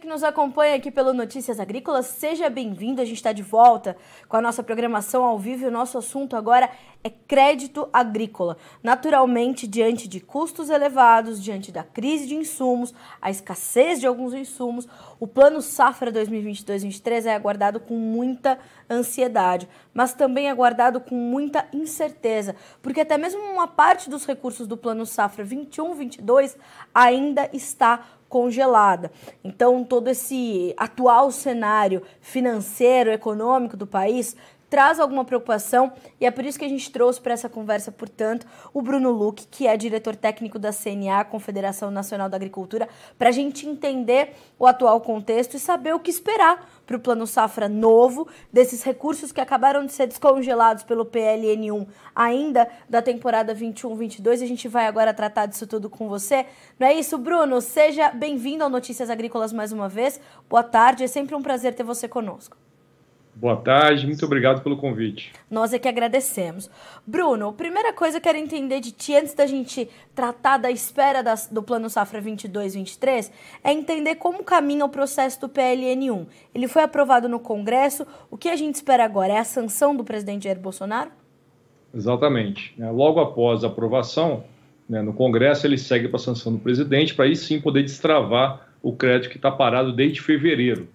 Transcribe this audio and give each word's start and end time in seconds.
Que 0.00 0.06
nos 0.06 0.22
acompanha 0.22 0.76
aqui 0.76 0.92
pelo 0.92 1.12
Notícias 1.12 1.58
Agrícolas, 1.58 2.06
seja 2.06 2.48
bem-vindo. 2.48 3.02
A 3.02 3.04
gente 3.04 3.16
está 3.16 3.32
de 3.32 3.42
volta 3.42 3.96
com 4.28 4.36
a 4.36 4.40
nossa 4.40 4.62
programação 4.62 5.24
ao 5.24 5.36
vivo 5.36 5.64
e 5.64 5.66
o 5.66 5.72
nosso 5.72 5.98
assunto 5.98 6.36
agora 6.36 6.70
é 7.02 7.10
crédito 7.10 7.88
agrícola. 7.92 8.56
Naturalmente, 8.80 9.66
diante 9.66 10.06
de 10.06 10.20
custos 10.20 10.70
elevados, 10.70 11.42
diante 11.42 11.72
da 11.72 11.82
crise 11.82 12.28
de 12.28 12.36
insumos, 12.36 12.94
a 13.20 13.28
escassez 13.30 13.98
de 13.98 14.06
alguns 14.06 14.34
insumos, 14.34 14.86
o 15.18 15.26
Plano 15.26 15.60
Safra 15.60 16.12
2022-2023 16.12 17.26
é 17.26 17.34
aguardado 17.34 17.80
com 17.80 17.94
muita 17.94 18.58
ansiedade, 18.88 19.68
mas 19.92 20.12
também 20.12 20.46
é 20.46 20.50
aguardado 20.50 21.00
com 21.00 21.14
muita 21.14 21.66
incerteza, 21.72 22.54
porque 22.82 23.00
até 23.00 23.18
mesmo 23.18 23.40
uma 23.40 23.66
parte 23.66 24.08
dos 24.08 24.24
recursos 24.24 24.66
do 24.66 24.76
Plano 24.76 25.04
Safra 25.04 25.44
21-22 25.44 26.56
ainda 26.94 27.50
está 27.52 28.04
congelada. 28.28 29.10
Então, 29.42 29.82
todo 29.84 30.08
esse 30.08 30.74
atual 30.76 31.30
cenário 31.30 32.02
financeiro, 32.20 33.10
econômico 33.10 33.76
do 33.76 33.86
país 33.86 34.36
traz 34.68 35.00
alguma 35.00 35.24
preocupação 35.24 35.92
e 36.20 36.26
é 36.26 36.30
por 36.30 36.44
isso 36.44 36.58
que 36.58 36.64
a 36.64 36.68
gente 36.68 36.90
trouxe 36.90 37.20
para 37.20 37.32
essa 37.32 37.48
conversa, 37.48 37.90
portanto, 37.90 38.46
o 38.72 38.82
Bruno 38.82 39.10
Luque, 39.10 39.46
que 39.50 39.66
é 39.66 39.76
diretor 39.76 40.14
técnico 40.14 40.58
da 40.58 40.72
CNA, 40.72 41.24
Confederação 41.24 41.90
Nacional 41.90 42.28
da 42.28 42.36
Agricultura, 42.36 42.88
para 43.18 43.28
a 43.28 43.32
gente 43.32 43.66
entender 43.66 44.34
o 44.58 44.66
atual 44.66 45.00
contexto 45.00 45.54
e 45.54 45.60
saber 45.60 45.94
o 45.94 46.00
que 46.00 46.10
esperar 46.10 46.68
para 46.86 46.96
o 46.96 47.00
Plano 47.00 47.26
Safra 47.26 47.68
novo, 47.68 48.26
desses 48.52 48.82
recursos 48.82 49.30
que 49.30 49.40
acabaram 49.40 49.84
de 49.84 49.92
ser 49.92 50.06
descongelados 50.06 50.84
pelo 50.84 51.04
PLN1 51.04 51.86
ainda 52.14 52.68
da 52.88 53.02
temporada 53.02 53.54
21-22. 53.54 54.42
A 54.42 54.46
gente 54.46 54.68
vai 54.68 54.86
agora 54.86 55.12
tratar 55.12 55.46
disso 55.46 55.66
tudo 55.66 55.90
com 55.90 56.08
você. 56.08 56.46
Não 56.78 56.86
é 56.86 56.94
isso, 56.94 57.18
Bruno? 57.18 57.60
Seja 57.60 58.10
bem-vindo 58.10 58.64
ao 58.64 58.70
Notícias 58.70 59.10
Agrícolas 59.10 59.52
mais 59.52 59.72
uma 59.72 59.88
vez. 59.88 60.20
Boa 60.48 60.62
tarde, 60.62 61.04
é 61.04 61.06
sempre 61.06 61.34
um 61.34 61.42
prazer 61.42 61.74
ter 61.74 61.84
você 61.84 62.08
conosco. 62.08 62.67
Boa 63.40 63.54
tarde, 63.54 64.04
muito 64.04 64.26
obrigado 64.26 64.64
pelo 64.64 64.76
convite. 64.76 65.30
Nós 65.48 65.72
é 65.72 65.78
que 65.78 65.86
agradecemos. 65.86 66.68
Bruno, 67.06 67.52
primeira 67.52 67.92
coisa 67.92 68.20
que 68.20 68.28
eu 68.28 68.32
quero 68.32 68.44
entender 68.44 68.80
de 68.80 68.90
ti, 68.90 69.14
antes 69.14 69.32
da 69.32 69.46
gente 69.46 69.88
tratar 70.12 70.56
da 70.56 70.72
espera 70.72 71.22
das, 71.22 71.46
do 71.46 71.62
Plano 71.62 71.88
Safra 71.88 72.20
22-23, 72.20 73.30
é 73.62 73.72
entender 73.72 74.16
como 74.16 74.42
caminha 74.42 74.84
o 74.84 74.88
processo 74.88 75.40
do 75.40 75.48
PLN1. 75.48 76.26
Ele 76.52 76.66
foi 76.66 76.82
aprovado 76.82 77.28
no 77.28 77.38
Congresso, 77.38 78.04
o 78.28 78.36
que 78.36 78.48
a 78.48 78.56
gente 78.56 78.74
espera 78.74 79.04
agora? 79.04 79.34
É 79.34 79.38
a 79.38 79.44
sanção 79.44 79.94
do 79.94 80.02
presidente 80.02 80.42
Jair 80.42 80.58
Bolsonaro? 80.58 81.12
Exatamente. 81.94 82.74
É, 82.76 82.90
logo 82.90 83.20
após 83.20 83.62
a 83.62 83.68
aprovação, 83.68 84.42
né, 84.88 85.00
no 85.00 85.12
Congresso, 85.12 85.64
ele 85.64 85.78
segue 85.78 86.08
para 86.08 86.16
a 86.16 86.20
sanção 86.20 86.54
do 86.54 86.58
presidente, 86.58 87.14
para 87.14 87.26
aí 87.26 87.36
sim 87.36 87.60
poder 87.60 87.84
destravar 87.84 88.68
o 88.82 88.92
crédito 88.96 89.30
que 89.30 89.36
está 89.36 89.52
parado 89.52 89.92
desde 89.92 90.20
fevereiro. 90.20 90.88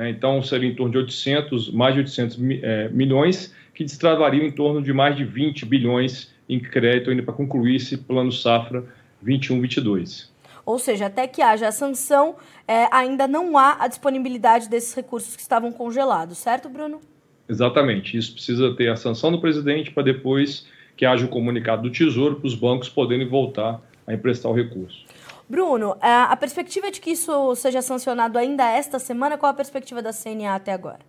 Né? 0.00 0.08
Então, 0.08 0.42
seria 0.42 0.70
em 0.70 0.74
torno 0.74 0.92
de 0.92 0.98
800, 0.98 1.70
mais 1.72 1.92
de 1.92 2.00
800 2.00 2.38
é, 2.62 2.88
milhões, 2.88 3.54
que 3.74 3.84
destravariam 3.84 4.46
em 4.46 4.50
torno 4.50 4.80
de 4.80 4.94
mais 4.94 5.14
de 5.14 5.24
20 5.24 5.66
bilhões 5.66 6.32
em 6.48 6.58
crédito 6.58 7.10
ainda 7.10 7.22
para 7.22 7.34
concluir 7.34 7.76
esse 7.76 7.98
plano 7.98 8.32
safra 8.32 8.82
21-22. 9.22 10.30
Ou 10.64 10.78
seja, 10.78 11.06
até 11.06 11.26
que 11.26 11.42
haja 11.42 11.68
a 11.68 11.72
sanção, 11.72 12.36
é, 12.66 12.88
ainda 12.90 13.28
não 13.28 13.58
há 13.58 13.76
a 13.78 13.88
disponibilidade 13.88 14.70
desses 14.70 14.94
recursos 14.94 15.36
que 15.36 15.42
estavam 15.42 15.70
congelados, 15.70 16.38
certo, 16.38 16.70
Bruno? 16.70 17.00
Exatamente. 17.46 18.16
Isso 18.16 18.32
precisa 18.32 18.74
ter 18.74 18.88
a 18.88 18.96
sanção 18.96 19.30
do 19.30 19.40
presidente 19.40 19.90
para 19.90 20.02
depois 20.02 20.66
que 20.96 21.04
haja 21.04 21.26
o 21.26 21.28
comunicado 21.28 21.82
do 21.82 21.90
Tesouro 21.90 22.36
para 22.36 22.46
os 22.46 22.54
bancos 22.54 22.88
poderem 22.88 23.28
voltar 23.28 23.82
a 24.06 24.14
emprestar 24.14 24.50
o 24.50 24.54
recurso. 24.54 25.04
Bruno, 25.50 25.96
a 26.00 26.36
perspectiva 26.36 26.92
de 26.92 27.00
que 27.00 27.10
isso 27.10 27.56
seja 27.56 27.82
sancionado 27.82 28.38
ainda 28.38 28.70
esta 28.70 29.00
semana, 29.00 29.36
qual 29.36 29.50
a 29.50 29.54
perspectiva 29.54 30.00
da 30.00 30.12
CNA 30.12 30.54
até 30.54 30.72
agora? 30.72 31.00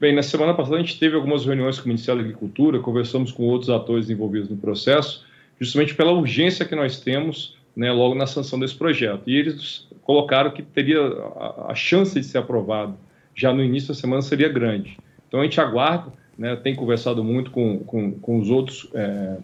Bem, 0.00 0.12
na 0.12 0.24
semana 0.24 0.52
passada 0.54 0.76
a 0.76 0.80
gente 0.80 0.98
teve 0.98 1.14
algumas 1.14 1.46
reuniões 1.46 1.78
com 1.78 1.84
o 1.84 1.88
Ministério 1.88 2.20
da 2.20 2.28
Agricultura, 2.28 2.80
conversamos 2.80 3.30
com 3.30 3.44
outros 3.44 3.70
atores 3.70 4.10
envolvidos 4.10 4.50
no 4.50 4.56
processo, 4.56 5.24
justamente 5.60 5.94
pela 5.94 6.10
urgência 6.10 6.64
que 6.64 6.74
nós 6.74 6.98
temos 6.98 7.56
né, 7.76 7.92
logo 7.92 8.16
na 8.16 8.26
sanção 8.26 8.58
desse 8.58 8.74
projeto. 8.74 9.22
E 9.28 9.36
eles 9.36 9.86
colocaram 10.02 10.50
que 10.50 10.64
teria 10.64 11.00
a, 11.00 11.70
a 11.70 11.74
chance 11.76 12.18
de 12.18 12.26
ser 12.26 12.38
aprovado 12.38 12.98
já 13.36 13.52
no 13.52 13.62
início 13.62 13.88
da 13.88 13.94
semana 13.94 14.20
seria 14.20 14.48
grande. 14.48 14.98
Então 15.28 15.40
a 15.40 15.44
gente 15.44 15.60
aguarda, 15.60 16.12
né, 16.36 16.56
tem 16.56 16.74
conversado 16.74 17.22
muito 17.22 17.52
com, 17.52 17.78
com, 17.80 18.12
com 18.12 18.40
os, 18.40 18.50
outros, 18.50 18.88
é, 18.94 19.36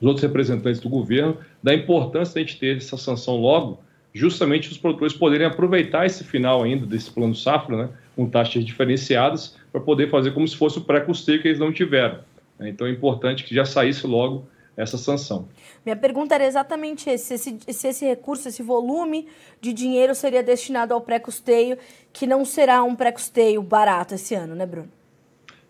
os 0.00 0.06
outros 0.06 0.22
representantes 0.22 0.80
do 0.80 0.88
governo, 0.88 1.36
da 1.62 1.74
importância 1.74 2.34
de 2.34 2.38
a 2.40 2.42
gente 2.42 2.58
ter 2.58 2.78
essa 2.78 2.96
sanção 2.96 3.36
logo, 3.36 3.78
justamente 4.12 4.70
os 4.70 4.78
produtores 4.78 5.14
poderem 5.14 5.46
aproveitar 5.46 6.06
esse 6.06 6.24
final 6.24 6.62
ainda 6.62 6.86
desse 6.86 7.10
plano 7.10 7.34
safra, 7.34 7.76
né, 7.76 7.88
com 8.14 8.28
taxas 8.28 8.64
diferenciadas, 8.64 9.56
para 9.70 9.80
poder 9.80 10.10
fazer 10.10 10.32
como 10.32 10.46
se 10.46 10.56
fosse 10.56 10.78
o 10.78 10.82
pré-custeio 10.82 11.40
que 11.40 11.48
eles 11.48 11.58
não 11.58 11.72
tiveram. 11.72 12.18
Né. 12.58 12.68
Então 12.68 12.86
é 12.86 12.90
importante 12.90 13.44
que 13.44 13.54
já 13.54 13.64
saísse 13.64 14.06
logo 14.06 14.46
essa 14.76 14.96
sanção. 14.96 15.48
Minha 15.84 15.96
pergunta 15.96 16.34
era 16.34 16.44
exatamente 16.44 17.08
esse, 17.10 17.36
se, 17.36 17.58
se 17.68 17.88
esse 17.88 18.06
recurso, 18.06 18.48
esse 18.48 18.62
volume 18.62 19.28
de 19.60 19.72
dinheiro 19.72 20.14
seria 20.14 20.42
destinado 20.42 20.94
ao 20.94 21.00
pré-custeio, 21.00 21.76
que 22.12 22.26
não 22.26 22.44
será 22.44 22.82
um 22.82 22.94
pré-custeio 22.94 23.62
barato 23.62 24.14
esse 24.14 24.34
ano, 24.34 24.54
né, 24.54 24.64
Bruno? 24.64 24.88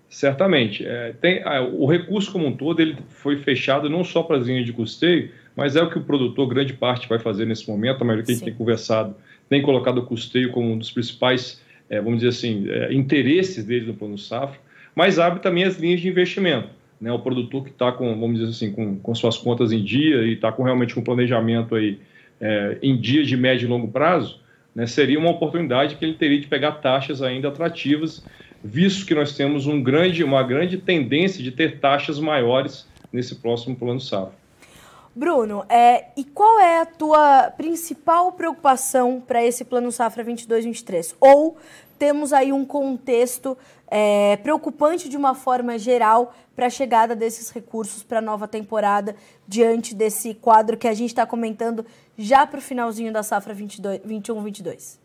Certamente. 0.09 0.85
É, 0.87 1.15
tem, 1.21 1.43
o 1.73 1.87
recurso 1.87 2.31
como 2.31 2.47
um 2.47 2.57
todo 2.57 2.81
ele 2.81 2.99
foi 3.09 3.39
fechado 3.39 3.89
não 3.89 4.05
só 4.05 4.23
para 4.23 4.37
as 4.37 4.47
linhas 4.47 4.67
de 4.67 4.73
custeio, 4.73 5.31
mas 5.57 5.77
é 5.77 5.83
o 5.83 5.91
que 5.91 5.99
o 5.99 6.03
produtor, 6.03 6.49
grande 6.49 6.73
parte, 6.73 7.09
vai 7.09 7.19
fazer 7.19 7.45
nesse 7.45 7.69
momento. 7.69 8.03
A 8.03 8.05
maioria 8.05 8.25
que 8.25 8.33
a 8.33 8.35
gente 8.35 8.45
tem 8.45 8.55
conversado 8.55 9.15
tem 9.49 9.61
colocado 9.61 9.99
o 9.99 10.07
custeio 10.07 10.51
como 10.51 10.73
um 10.73 10.79
dos 10.79 10.91
principais, 10.91 11.61
é, 11.91 12.01
vamos 12.01 12.21
dizer 12.21 12.29
assim, 12.29 12.69
é, 12.69 12.93
interesses 12.93 13.65
dele 13.65 13.87
no 13.87 13.95
plano 13.95 14.17
safra, 14.17 14.59
mas 14.95 15.19
abre 15.19 15.41
também 15.41 15.65
as 15.65 15.79
linhas 15.79 16.01
de 16.01 16.09
investimento. 16.09 16.69
Né? 17.01 17.13
O 17.13 17.19
produtor 17.19 17.65
que 17.65 17.71
está 17.71 17.93
com, 17.93 18.19
vamos 18.19 18.39
dizer 18.39 18.51
assim, 18.51 18.73
com, 18.73 18.97
com 18.97 19.15
suas 19.15 19.37
contas 19.37 19.73
em 19.73 19.83
dia 19.83 20.23
e 20.23 20.35
está 20.35 20.51
com 20.51 20.63
realmente 20.63 20.99
um 20.99 21.03
planejamento 21.03 21.75
aí 21.75 21.99
é, 22.41 22.79
em 22.83 22.97
dia 22.97 23.25
de 23.25 23.37
médio 23.37 23.67
e 23.67 23.69
longo 23.69 23.89
prazo, 23.89 24.41
né, 24.75 24.87
seria 24.87 25.19
uma 25.19 25.31
oportunidade 25.31 25.97
que 25.97 26.05
ele 26.05 26.15
teria 26.15 26.41
de 26.41 26.47
pegar 26.47 26.73
taxas 26.73 27.21
ainda 27.21 27.49
atrativas 27.49 28.25
visto 28.63 29.07
que 29.07 29.15
nós 29.15 29.37
temos 29.37 29.67
um 29.67 29.83
grande, 29.83 30.23
uma 30.23 30.43
grande 30.43 30.79
tendência 30.79 31.43
de 31.43 31.51
ter 31.51 31.79
taxas 31.79 32.19
maiores 32.19 32.87
nesse 33.13 33.35
próximo 33.37 33.75
plano 33.75 34.01
safra. 34.01 34.35
Bruno, 35.15 35.65
é, 35.69 36.07
e 36.17 36.25
qual 36.25 36.59
é 36.59 36.81
a 36.81 36.87
tua 36.87 37.51
principal 37.57 38.33
preocupação 38.33 39.21
para 39.21 39.45
esse 39.45 39.65
plano 39.65 39.93
safra 39.93 40.25
22-23? 40.25 41.15
Ou 41.21 41.59
temos 41.99 42.33
aí 42.33 42.51
um 42.53 42.65
contexto 42.65 43.57
é, 43.91 44.37
preocupante 44.39 45.09
de 45.09 45.17
uma 45.17 45.35
forma 45.35 45.79
geral 45.79 46.35
para 46.57 46.67
a 46.67 46.71
chegada 46.71 47.15
desses 47.15 47.51
recursos 47.51 48.03
para 48.03 48.19
a 48.19 48.23
nova 48.23 48.49
temporada, 48.49 49.15
diante 49.47 49.95
desse 49.95 50.35
quadro 50.35 50.79
que 50.79 50.89
a 50.89 50.95
gente 50.95 51.11
está 51.11 51.27
comentando 51.27 51.85
já 52.17 52.47
para 52.47 52.59
o 52.59 52.63
finalzinho 52.63 53.13
da 53.13 53.23
safra 53.23 53.55
21-22? 53.55 54.99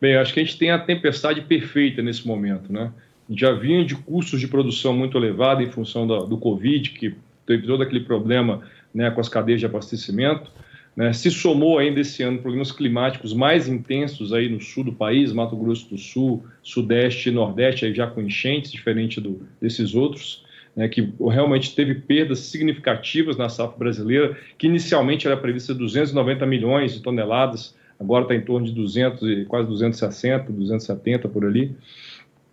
Bem, 0.00 0.16
acho 0.16 0.32
que 0.32 0.40
a 0.40 0.44
gente 0.44 0.56
tem 0.56 0.70
a 0.70 0.78
tempestade 0.78 1.42
perfeita 1.42 2.02
nesse 2.02 2.26
momento, 2.26 2.72
né? 2.72 2.92
Já 3.28 3.52
vinha 3.52 3.84
de 3.84 3.96
custos 3.96 4.40
de 4.40 4.46
produção 4.46 4.96
muito 4.96 5.18
elevados 5.18 5.66
em 5.66 5.70
função 5.70 6.06
do, 6.06 6.24
do 6.24 6.38
Covid, 6.38 6.90
que 6.90 7.16
teve 7.44 7.66
todo 7.66 7.82
aquele 7.82 8.00
problema 8.00 8.62
né, 8.94 9.10
com 9.10 9.20
as 9.20 9.28
cadeias 9.28 9.60
de 9.60 9.66
abastecimento. 9.66 10.50
Né? 10.96 11.12
Se 11.12 11.30
somou 11.30 11.78
ainda 11.78 12.00
esse 12.00 12.22
ano 12.22 12.38
problemas 12.38 12.72
climáticos 12.72 13.32
mais 13.32 13.68
intensos 13.68 14.32
aí 14.32 14.48
no 14.48 14.60
sul 14.60 14.84
do 14.84 14.92
país, 14.92 15.32
Mato 15.32 15.56
Grosso 15.56 15.88
do 15.88 15.96
Sul, 15.96 16.44
Sudeste 16.62 17.28
e 17.28 17.32
Nordeste, 17.32 17.84
aí 17.84 17.94
já 17.94 18.06
com 18.06 18.20
enchentes, 18.20 18.72
diferente 18.72 19.20
do, 19.20 19.46
desses 19.60 19.94
outros, 19.94 20.44
né, 20.74 20.88
que 20.88 21.12
realmente 21.30 21.74
teve 21.74 21.94
perdas 21.94 22.40
significativas 22.40 23.36
na 23.36 23.48
safra 23.48 23.78
brasileira, 23.78 24.36
que 24.56 24.66
inicialmente 24.66 25.26
era 25.26 25.36
prevista 25.36 25.74
290 25.74 26.44
milhões 26.46 26.92
de 26.92 27.00
toneladas, 27.00 27.76
agora 27.98 28.24
está 28.24 28.34
em 28.34 28.40
torno 28.40 28.66
de 28.66 28.72
200 28.72 29.22
e 29.22 29.44
quase 29.44 29.68
260, 29.68 30.52
270 30.52 31.28
por 31.28 31.44
ali. 31.44 31.76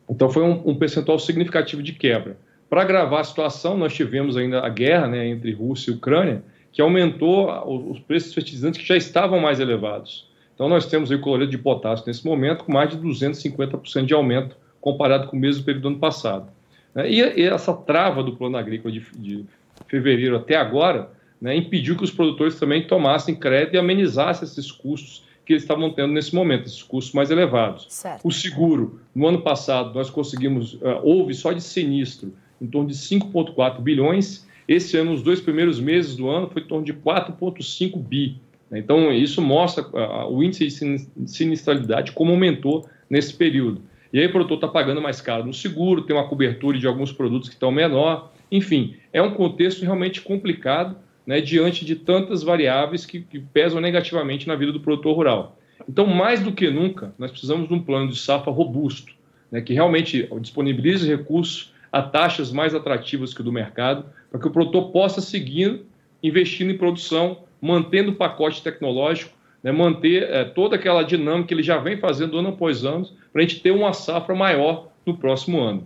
Então 0.09 0.29
foi 0.29 0.43
um, 0.43 0.69
um 0.69 0.75
percentual 0.75 1.17
significativo 1.19 1.81
de 1.81 1.93
quebra. 1.93 2.37
Para 2.69 2.81
agravar 2.81 3.21
a 3.21 3.23
situação, 3.23 3.77
nós 3.77 3.93
tivemos 3.93 4.35
ainda 4.35 4.61
a 4.65 4.69
guerra 4.69 5.07
né, 5.07 5.27
entre 5.27 5.51
Rússia 5.53 5.91
e 5.91 5.93
Ucrânia, 5.93 6.43
que 6.71 6.81
aumentou 6.81 7.49
os 7.89 7.99
preços 7.99 8.33
fertilizantes 8.33 8.81
que 8.81 8.87
já 8.87 8.97
estavam 8.97 9.39
mais 9.39 9.59
elevados. 9.59 10.27
Então 10.53 10.67
nós 10.67 10.85
temos 10.85 11.11
o 11.11 11.19
cloreto 11.19 11.51
de 11.51 11.57
potássio 11.57 12.05
nesse 12.07 12.25
momento 12.25 12.63
com 12.63 12.71
mais 12.71 12.89
de 12.89 12.97
250% 12.97 14.05
de 14.05 14.13
aumento 14.13 14.57
comparado 14.81 15.27
com 15.27 15.37
o 15.37 15.39
mesmo 15.39 15.63
período 15.63 15.83
do 15.83 15.87
ano 15.89 15.99
passado. 15.99 16.49
Né. 16.93 17.09
E, 17.09 17.21
essa 17.43 17.73
trava 17.73 18.23
do 18.23 18.35
plano 18.35 18.57
agrícola 18.57 18.93
de, 18.93 19.05
de 19.17 19.45
fevereiro 19.87 20.35
até 20.35 20.55
agora 20.55 21.09
né, 21.41 21.55
impediu 21.55 21.97
que 21.97 22.03
os 22.03 22.11
produtores 22.11 22.59
também 22.59 22.87
tomassem 22.87 23.35
crédito 23.35 23.75
e 23.75 23.77
amenizassem 23.77 24.47
esses 24.47 24.71
custos 24.71 25.23
que 25.45 25.53
eles 25.53 25.63
estavam 25.63 25.91
tendo 25.91 26.11
nesse 26.11 26.33
momento, 26.33 26.65
esses 26.65 26.81
custos 26.81 27.13
mais 27.13 27.29
elevados. 27.29 27.85
Certo. 27.89 28.27
O 28.27 28.31
seguro, 28.31 28.99
no 29.13 29.27
ano 29.27 29.41
passado, 29.41 29.93
nós 29.93 30.09
conseguimos, 30.09 30.73
uh, 30.75 30.99
houve 31.03 31.35
só 31.35 31.51
de 31.51 31.61
sinistro, 31.61 32.33
em 32.61 32.67
torno 32.67 32.89
de 32.89 32.95
5,4 32.95 33.81
bilhões. 33.81 34.47
Esse 34.67 34.97
ano, 34.97 35.13
os 35.13 35.21
dois 35.21 35.39
primeiros 35.39 35.79
meses 35.79 36.15
do 36.15 36.29
ano, 36.29 36.49
foi 36.49 36.61
em 36.61 36.65
torno 36.65 36.85
de 36.85 36.93
4,5 36.93 37.97
bi. 37.97 38.37
Então, 38.71 39.11
isso 39.13 39.41
mostra 39.41 39.83
uh, 39.83 40.33
o 40.33 40.43
índice 40.43 41.07
de 41.15 41.31
sinistralidade 41.31 42.11
como 42.11 42.31
aumentou 42.31 42.87
nesse 43.09 43.33
período. 43.33 43.81
E 44.11 44.19
aí 44.19 44.27
o 44.27 44.31
produtor 44.31 44.57
está 44.57 44.67
pagando 44.67 45.01
mais 45.01 45.21
caro 45.21 45.45
no 45.45 45.53
seguro, 45.53 46.01
tem 46.01 46.15
uma 46.15 46.27
cobertura 46.27 46.77
de 46.79 46.87
alguns 46.87 47.11
produtos 47.11 47.49
que 47.49 47.55
estão 47.55 47.71
menor. 47.71 48.31
Enfim, 48.51 48.95
é 49.11 49.21
um 49.21 49.31
contexto 49.31 49.83
realmente 49.83 50.21
complicado 50.21 50.95
né, 51.25 51.41
diante 51.41 51.83
de 51.83 51.95
tantas 51.95 52.43
variáveis 52.43 53.05
que, 53.05 53.21
que 53.21 53.39
pesam 53.39 53.81
negativamente 53.81 54.47
na 54.47 54.55
vida 54.55 54.71
do 54.71 54.79
produtor 54.79 55.15
rural. 55.15 55.59
Então, 55.87 56.07
mais 56.07 56.41
do 56.41 56.51
que 56.51 56.69
nunca, 56.69 57.13
nós 57.17 57.31
precisamos 57.31 57.67
de 57.67 57.73
um 57.73 57.81
plano 57.81 58.09
de 58.09 58.17
safra 58.17 58.51
robusto, 58.51 59.13
né, 59.51 59.61
que 59.61 59.73
realmente 59.73 60.27
disponibilize 60.39 61.07
recursos 61.07 61.73
a 61.95 62.01
taxas 62.01 62.51
mais 62.51 62.75
atrativas 62.75 63.33
que 63.33 63.39
o 63.39 63.43
do 63.43 63.53
mercado, 63.53 64.05
para 64.29 64.37
que 64.37 64.45
o 64.45 64.51
produtor 64.51 64.91
possa 64.91 65.21
seguir 65.21 65.83
investindo 66.21 66.69
em 66.69 66.77
produção, 66.77 67.43
mantendo 67.61 68.11
o 68.11 68.15
pacote 68.15 68.61
tecnológico, 68.61 69.31
né, 69.63 69.71
manter 69.71 70.23
é, 70.23 70.43
toda 70.43 70.75
aquela 70.75 71.03
dinâmica 71.03 71.47
que 71.47 71.53
ele 71.53 71.63
já 71.63 71.77
vem 71.77 71.95
fazendo 71.95 72.37
ano 72.37 72.49
após 72.49 72.83
ano, 72.83 73.07
para 73.31 73.41
a 73.41 73.45
gente 73.45 73.61
ter 73.61 73.71
uma 73.71 73.93
safra 73.93 74.35
maior 74.35 74.89
no 75.05 75.15
próximo 75.15 75.61
ano. 75.61 75.85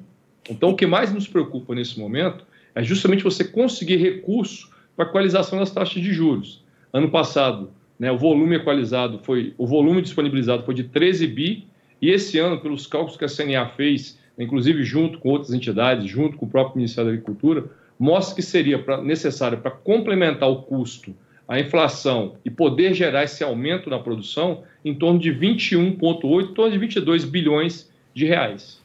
Então, 0.50 0.71
o 0.71 0.75
que 0.75 0.88
mais 0.88 1.13
nos 1.13 1.27
preocupa 1.27 1.75
nesse 1.75 2.00
momento 2.00 2.44
é 2.73 2.81
justamente 2.81 3.23
você 3.23 3.44
conseguir 3.44 3.97
recurso 3.97 4.67
para 4.95 5.06
a 5.06 5.09
equalização 5.09 5.59
das 5.59 5.69
taxas 5.69 6.01
de 6.01 6.11
juros. 6.11 6.65
Ano 6.91 7.11
passado, 7.11 7.69
né, 8.00 8.11
o 8.11 8.17
volume 8.17 8.56
equalizado 8.56 9.19
foi, 9.19 9.53
o 9.59 9.67
volume 9.67 10.01
disponibilizado 10.01 10.63
foi 10.63 10.73
de 10.73 10.85
13 10.85 11.27
bi, 11.27 11.67
e 12.01 12.09
esse 12.09 12.39
ano, 12.39 12.59
pelos 12.59 12.88
cálculos 12.88 13.15
que 13.15 13.25
a 13.25 13.29
CNA 13.29 13.67
fez, 13.67 14.17
inclusive 14.39 14.83
junto 14.83 15.19
com 15.19 15.30
outras 15.30 15.53
entidades, 15.53 16.09
junto 16.09 16.38
com 16.38 16.45
o 16.45 16.50
próprio 16.50 16.77
Ministério 16.77 17.12
da 17.12 17.13
Agricultura, 17.13 17.65
mostra 18.00 18.36
que 18.36 18.41
seria 18.41 18.81
pra, 18.81 19.01
necessário 19.01 19.57
para 19.57 19.71
complementar 19.71 20.50
o 20.50 20.63
custo, 20.63 21.13
a 21.47 21.59
inflação 21.59 22.36
e 22.45 22.50
poder 22.50 22.94
gerar 22.94 23.24
esse 23.24 23.44
aumento 23.44 23.89
na 23.89 24.00
produção 24.00 24.63
em 24.86 24.95
torno 24.95 25.19
de 25.19 25.31
21,8, 25.31 26.51
em 26.51 26.53
torno 26.53 26.71
de 26.71 26.77
22 26.77 27.25
bilhões 27.25 27.89
de 28.13 28.25
reais. 28.25 28.80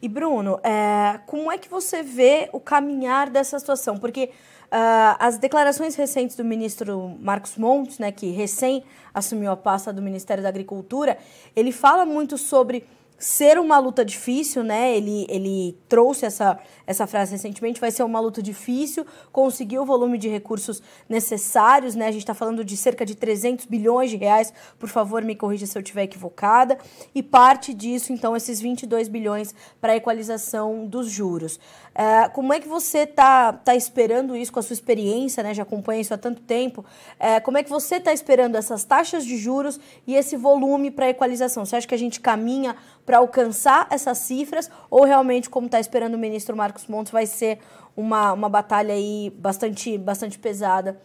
E 0.00 0.08
Bruno, 0.08 0.58
é, 0.62 1.20
como 1.26 1.50
é 1.50 1.58
que 1.58 1.68
você 1.68 2.02
vê 2.02 2.48
o 2.52 2.60
caminhar 2.60 3.28
dessa 3.30 3.58
situação? 3.58 3.98
Porque 3.98 4.30
Uh, 4.66 5.14
as 5.20 5.38
declarações 5.38 5.94
recentes 5.94 6.34
do 6.34 6.44
ministro 6.44 7.16
Marcos 7.20 7.56
Montes, 7.56 8.00
né, 8.00 8.10
que 8.10 8.32
recém 8.32 8.82
assumiu 9.14 9.52
a 9.52 9.56
pasta 9.56 9.92
do 9.92 10.02
Ministério 10.02 10.42
da 10.42 10.48
Agricultura, 10.48 11.16
ele 11.54 11.70
fala 11.70 12.04
muito 12.04 12.36
sobre 12.36 12.82
ser 13.18 13.58
uma 13.58 13.78
luta 13.78 14.04
difícil, 14.04 14.62
né? 14.62 14.94
Ele, 14.96 15.26
ele 15.28 15.78
trouxe 15.88 16.26
essa, 16.26 16.58
essa 16.86 17.06
frase 17.06 17.32
recentemente, 17.32 17.80
vai 17.80 17.90
ser 17.90 18.02
uma 18.02 18.20
luta 18.20 18.42
difícil, 18.42 19.06
conseguir 19.32 19.78
o 19.78 19.84
volume 19.84 20.18
de 20.18 20.28
recursos 20.28 20.82
necessários, 21.08 21.94
né? 21.94 22.08
A 22.08 22.10
gente 22.10 22.22
está 22.22 22.34
falando 22.34 22.64
de 22.64 22.76
cerca 22.76 23.06
de 23.06 23.14
300 23.14 23.66
bilhões 23.66 24.10
de 24.10 24.16
reais, 24.16 24.52
por 24.78 24.88
favor, 24.88 25.22
me 25.22 25.34
corrija 25.34 25.66
se 25.66 25.76
eu 25.76 25.82
estiver 25.82 26.02
equivocada, 26.02 26.78
e 27.14 27.22
parte 27.22 27.72
disso, 27.72 28.12
então, 28.12 28.36
esses 28.36 28.60
22 28.60 29.08
bilhões 29.08 29.54
para 29.80 29.92
a 29.92 29.96
equalização 29.96 30.86
dos 30.86 31.10
juros. 31.10 31.58
É, 31.94 32.28
como 32.28 32.52
é 32.52 32.60
que 32.60 32.68
você 32.68 33.00
está 33.00 33.54
tá 33.54 33.74
esperando 33.74 34.36
isso 34.36 34.52
com 34.52 34.60
a 34.60 34.62
sua 34.62 34.74
experiência, 34.74 35.42
né? 35.42 35.54
Já 35.54 35.62
acompanha 35.62 36.02
isso 36.02 36.12
há 36.12 36.18
tanto 36.18 36.42
tempo. 36.42 36.84
É, 37.18 37.40
como 37.40 37.56
é 37.56 37.62
que 37.62 37.70
você 37.70 37.96
está 37.96 38.12
esperando 38.12 38.56
essas 38.56 38.84
taxas 38.84 39.24
de 39.24 39.38
juros 39.38 39.80
e 40.06 40.14
esse 40.14 40.36
volume 40.36 40.90
para 40.90 41.06
a 41.06 41.08
equalização? 41.08 41.64
Você 41.64 41.76
acha 41.76 41.88
que 41.88 41.94
a 41.94 41.98
gente 41.98 42.20
caminha 42.20 42.76
para 43.06 43.18
alcançar 43.18 43.86
essas 43.90 44.18
cifras 44.18 44.68
ou 44.90 45.04
realmente, 45.04 45.48
como 45.48 45.66
está 45.66 45.78
esperando 45.78 46.14
o 46.14 46.18
ministro 46.18 46.56
Marcos 46.56 46.88
Montes, 46.88 47.12
vai 47.12 47.24
ser 47.24 47.60
uma, 47.96 48.32
uma 48.32 48.48
batalha 48.48 48.92
aí 48.92 49.32
bastante, 49.38 49.96
bastante 49.96 50.38
pesada 50.38 51.00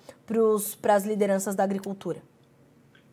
para 0.81 0.95
as 0.95 1.05
lideranças 1.05 1.55
da 1.55 1.63
agricultura? 1.63 2.19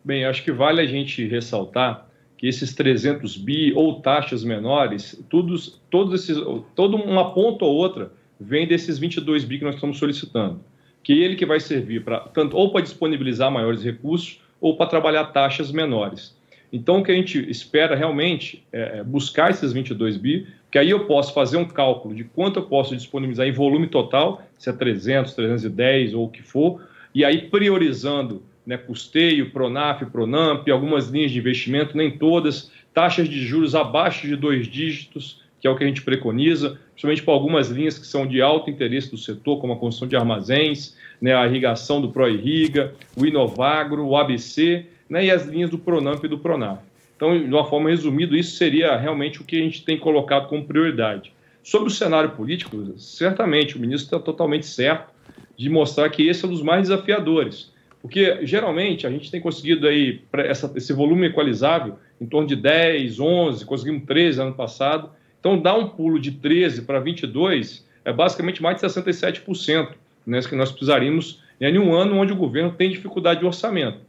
Bem, 0.03 0.25
acho 0.25 0.43
que 0.43 0.51
vale 0.51 0.81
a 0.81 0.85
gente 0.87 1.25
ressaltar 1.27 2.07
que 2.35 2.47
esses 2.47 2.73
300 2.73 3.37
bi 3.37 3.73
ou 3.73 4.01
taxas 4.01 4.43
menores, 4.43 5.21
todos, 5.29 5.79
todos 5.91 6.23
esses, 6.23 6.41
todo 6.73 6.95
uma 6.95 7.33
ponta 7.33 7.65
ou 7.65 7.75
outra 7.75 8.11
vem 8.39 8.65
desses 8.65 8.97
22 8.97 9.43
bi 9.43 9.59
que 9.59 9.65
nós 9.65 9.75
estamos 9.75 9.99
solicitando, 9.99 10.61
que 11.03 11.11
ele 11.21 11.35
que 11.35 11.45
vai 11.45 11.59
servir 11.59 12.03
para 12.03 12.21
tanto 12.21 12.55
ou 12.55 12.71
para 12.71 12.81
disponibilizar 12.81 13.51
maiores 13.51 13.83
recursos 13.83 14.41
ou 14.61 14.77
para 14.77 14.87
trabalhar 14.87 15.25
taxas 15.25 15.71
menores. 15.71 16.38
Então, 16.71 16.99
o 16.99 17.03
que 17.03 17.11
a 17.11 17.15
gente 17.15 17.49
espera 17.49 17.95
realmente 17.95 18.63
é, 18.71 18.99
é 18.99 19.03
buscar 19.03 19.49
esses 19.49 19.73
22 19.73 20.17
bi, 20.17 20.47
que 20.71 20.77
aí 20.77 20.89
eu 20.89 21.05
posso 21.05 21.33
fazer 21.33 21.57
um 21.57 21.65
cálculo 21.65 22.13
de 22.13 22.23
quanto 22.23 22.59
eu 22.59 22.63
posso 22.63 22.95
disponibilizar 22.95 23.47
em 23.47 23.51
volume 23.51 23.87
total, 23.87 24.43
se 24.57 24.69
é 24.69 24.73
300, 24.73 25.33
310 25.33 26.13
ou 26.13 26.25
o 26.25 26.29
que 26.29 26.43
for, 26.43 26.81
e 27.13 27.25
aí 27.25 27.49
priorizando 27.49 28.43
né, 28.65 28.77
custeio, 28.77 29.49
Pronaf, 29.49 30.05
Pronamp, 30.05 30.67
algumas 30.69 31.07
linhas 31.07 31.31
de 31.31 31.39
investimento, 31.39 31.97
nem 31.97 32.11
todas, 32.11 32.71
taxas 32.93 33.27
de 33.27 33.43
juros 33.43 33.73
abaixo 33.73 34.27
de 34.27 34.35
dois 34.35 34.67
dígitos, 34.67 35.41
que 35.59 35.67
é 35.67 35.71
o 35.71 35.75
que 35.75 35.83
a 35.83 35.87
gente 35.87 36.03
preconiza, 36.03 36.77
principalmente 36.91 37.23
para 37.23 37.33
algumas 37.33 37.69
linhas 37.69 37.97
que 37.97 38.05
são 38.05 38.27
de 38.27 38.41
alto 38.41 38.69
interesse 38.69 39.09
do 39.09 39.17
setor, 39.17 39.59
como 39.59 39.73
a 39.73 39.75
construção 39.75 40.07
de 40.07 40.15
armazéns, 40.15 40.95
né, 41.19 41.35
a 41.35 41.47
irrigação 41.47 41.99
do 41.99 42.11
ProIrriga, 42.11 42.93
o 43.17 43.25
Inovagro, 43.25 44.05
o 44.05 44.15
ABC, 44.15 44.85
né, 45.09 45.25
e 45.25 45.31
as 45.31 45.45
linhas 45.45 45.69
do 45.69 45.77
Pronamp 45.77 46.23
e 46.23 46.27
do 46.27 46.37
Pronaf. 46.37 46.79
Então, 47.15 47.37
de 47.37 47.53
uma 47.53 47.65
forma 47.65 47.89
resumida, 47.89 48.37
isso 48.37 48.55
seria 48.55 48.95
realmente 48.95 49.41
o 49.41 49.43
que 49.43 49.57
a 49.57 49.61
gente 49.61 49.83
tem 49.83 49.97
colocado 49.97 50.47
como 50.47 50.63
prioridade. 50.63 51.33
Sobre 51.61 51.89
o 51.89 51.91
cenário 51.91 52.31
político, 52.31 52.97
certamente 52.97 53.75
o 53.75 53.79
ministro 53.79 54.15
está 54.15 54.19
totalmente 54.19 54.65
certo 54.65 55.13
de 55.57 55.69
mostrar 55.69 56.09
que 56.09 56.27
esse 56.27 56.45
é 56.45 56.47
um 56.47 56.51
dos 56.51 56.61
mais 56.61 56.83
desafiadores, 56.83 57.73
porque 58.01 58.45
geralmente 58.45 59.05
a 59.05 59.09
gente 59.09 59.29
tem 59.29 59.41
conseguido 59.41 59.85
aí 59.85 60.21
essa, 60.33 60.71
esse 60.75 60.93
volume 60.93 61.27
equalizável 61.27 61.99
em 62.21 62.25
torno 62.25 62.47
de 62.47 62.55
10, 62.55 63.19
11, 63.19 63.65
conseguimos 63.65 64.05
13 64.05 64.41
ano 64.41 64.53
passado. 64.53 65.09
Então, 65.39 65.59
dar 65.59 65.75
um 65.75 65.89
pulo 65.89 66.19
de 66.19 66.31
13 66.31 66.83
para 66.83 66.99
22 66.99 67.85
é 68.05 68.13
basicamente 68.13 68.61
mais 68.61 68.77
de 68.77 68.87
67%, 68.87 69.89
né, 70.25 70.39
que 70.41 70.55
nós 70.55 70.71
precisaríamos 70.71 71.43
em 71.59 71.77
um 71.77 71.93
ano 71.93 72.15
onde 72.15 72.31
o 72.31 72.37
governo 72.37 72.71
tem 72.71 72.89
dificuldade 72.89 73.41
de 73.41 73.45
orçamento. 73.45 73.99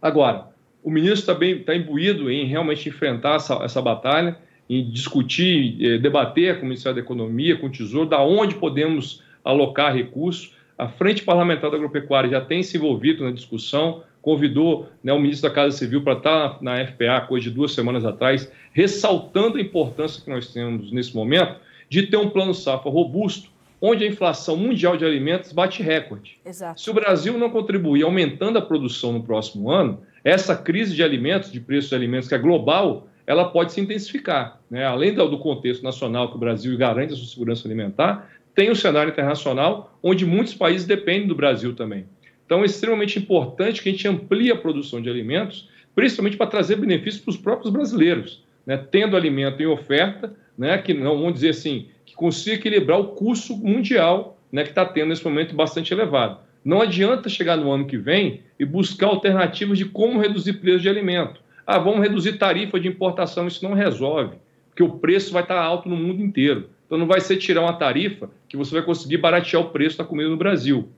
Agora, 0.00 0.48
o 0.82 0.90
ministro 0.90 1.44
está 1.44 1.74
imbuído 1.74 2.30
em 2.30 2.46
realmente 2.46 2.88
enfrentar 2.88 3.36
essa, 3.36 3.54
essa 3.62 3.82
batalha, 3.82 4.36
em 4.68 4.88
discutir, 4.88 5.76
eh, 5.80 5.98
debater 5.98 6.56
com 6.56 6.62
o 6.62 6.68
Ministério 6.68 6.94
da 6.94 7.02
Economia, 7.02 7.56
com 7.56 7.66
o 7.66 7.70
Tesouro, 7.70 8.08
da 8.08 8.22
onde 8.22 8.54
podemos 8.54 9.22
alocar 9.44 9.94
recursos. 9.94 10.54
A 10.78 10.88
Frente 10.88 11.22
Parlamentar 11.22 11.70
da 11.70 11.76
Agropecuária 11.76 12.30
já 12.30 12.40
tem 12.40 12.62
se 12.62 12.76
envolvido 12.76 13.24
na 13.24 13.32
discussão, 13.32 14.02
convidou 14.22 14.88
né, 15.02 15.12
o 15.12 15.18
ministro 15.18 15.48
da 15.48 15.54
Casa 15.54 15.76
Civil 15.76 16.02
para 16.02 16.14
estar 16.14 16.62
na, 16.62 16.78
na 16.78 16.86
FPA, 16.86 17.20
coisa 17.26 17.48
de 17.48 17.54
duas 17.54 17.72
semanas 17.72 18.04
atrás, 18.04 18.50
ressaltando 18.72 19.58
a 19.58 19.60
importância 19.60 20.22
que 20.22 20.30
nós 20.30 20.52
temos 20.52 20.92
nesse 20.92 21.14
momento 21.14 21.56
de 21.88 22.06
ter 22.06 22.16
um 22.16 22.30
plano 22.30 22.54
safra 22.54 22.90
robusto, 22.90 23.50
onde 23.80 24.04
a 24.04 24.06
inflação 24.06 24.56
mundial 24.56 24.96
de 24.96 25.04
alimentos 25.04 25.52
bate 25.52 25.82
recorde. 25.82 26.38
Exato. 26.44 26.80
Se 26.80 26.90
o 26.90 26.94
Brasil 26.94 27.38
não 27.38 27.50
contribuir 27.50 28.02
aumentando 28.02 28.58
a 28.58 28.62
produção 28.62 29.12
no 29.12 29.22
próximo 29.22 29.70
ano, 29.70 30.02
essa 30.22 30.54
crise 30.54 30.94
de 30.94 31.02
alimentos, 31.02 31.50
de 31.50 31.60
preço 31.60 31.88
de 31.88 31.94
alimentos 31.94 32.28
que 32.28 32.34
é 32.34 32.38
global, 32.38 33.08
ela 33.26 33.48
pode 33.48 33.72
se 33.72 33.80
intensificar. 33.80 34.60
Né? 34.70 34.84
Além 34.84 35.14
do 35.14 35.38
contexto 35.38 35.82
nacional 35.82 36.28
que 36.28 36.36
o 36.36 36.38
Brasil 36.38 36.76
garante 36.76 37.12
a 37.12 37.16
sua 37.16 37.26
segurança 37.26 37.66
alimentar, 37.66 38.30
tem 38.54 38.70
o 38.70 38.76
cenário 38.76 39.12
internacional 39.12 39.96
onde 40.02 40.26
muitos 40.26 40.54
países 40.54 40.86
dependem 40.86 41.28
do 41.28 41.34
Brasil 41.34 41.74
também. 41.74 42.06
Então 42.44 42.62
é 42.62 42.66
extremamente 42.66 43.18
importante 43.18 43.82
que 43.82 43.88
a 43.88 43.92
gente 43.92 44.08
amplie 44.08 44.50
a 44.50 44.56
produção 44.56 45.00
de 45.00 45.08
alimentos, 45.08 45.68
principalmente 45.94 46.36
para 46.36 46.48
trazer 46.48 46.76
benefícios 46.76 47.22
para 47.22 47.30
os 47.30 47.36
próprios 47.36 47.72
brasileiros, 47.72 48.44
né? 48.66 48.76
tendo 48.76 49.16
alimento 49.16 49.62
em 49.62 49.66
oferta, 49.66 50.34
né? 50.58 50.76
que 50.78 50.92
não 50.92 51.16
vamos 51.16 51.34
dizer 51.34 51.50
assim, 51.50 51.86
consiga 52.14 52.56
equilibrar 52.56 52.98
o 52.98 53.08
custo 53.08 53.56
mundial 53.56 54.38
né, 54.50 54.62
que 54.62 54.70
está 54.70 54.84
tendo 54.84 55.08
nesse 55.08 55.24
momento 55.24 55.54
bastante 55.54 55.92
elevado. 55.92 56.38
Não 56.64 56.80
adianta 56.80 57.28
chegar 57.28 57.56
no 57.56 57.70
ano 57.70 57.86
que 57.86 57.96
vem 57.96 58.42
e 58.58 58.64
buscar 58.64 59.06
alternativas 59.06 59.78
de 59.78 59.86
como 59.86 60.20
reduzir 60.20 60.54
preço 60.54 60.80
de 60.80 60.88
alimento. 60.88 61.40
Ah, 61.66 61.78
vamos 61.78 62.00
reduzir 62.00 62.34
tarifa 62.34 62.78
de 62.78 62.88
importação, 62.88 63.46
isso 63.46 63.64
não 63.64 63.74
resolve, 63.74 64.36
porque 64.68 64.82
o 64.82 64.98
preço 64.98 65.32
vai 65.32 65.42
estar 65.42 65.54
tá 65.54 65.62
alto 65.62 65.88
no 65.88 65.96
mundo 65.96 66.22
inteiro. 66.22 66.68
Então 66.86 66.98
não 66.98 67.06
vai 67.06 67.20
ser 67.20 67.36
tirar 67.36 67.62
uma 67.62 67.74
tarifa 67.74 68.28
que 68.48 68.56
você 68.56 68.74
vai 68.74 68.82
conseguir 68.82 69.18
baratear 69.18 69.62
o 69.62 69.70
preço 69.70 69.98
da 69.98 70.04
comida 70.04 70.28
no 70.28 70.36
Brasil. 70.36 70.88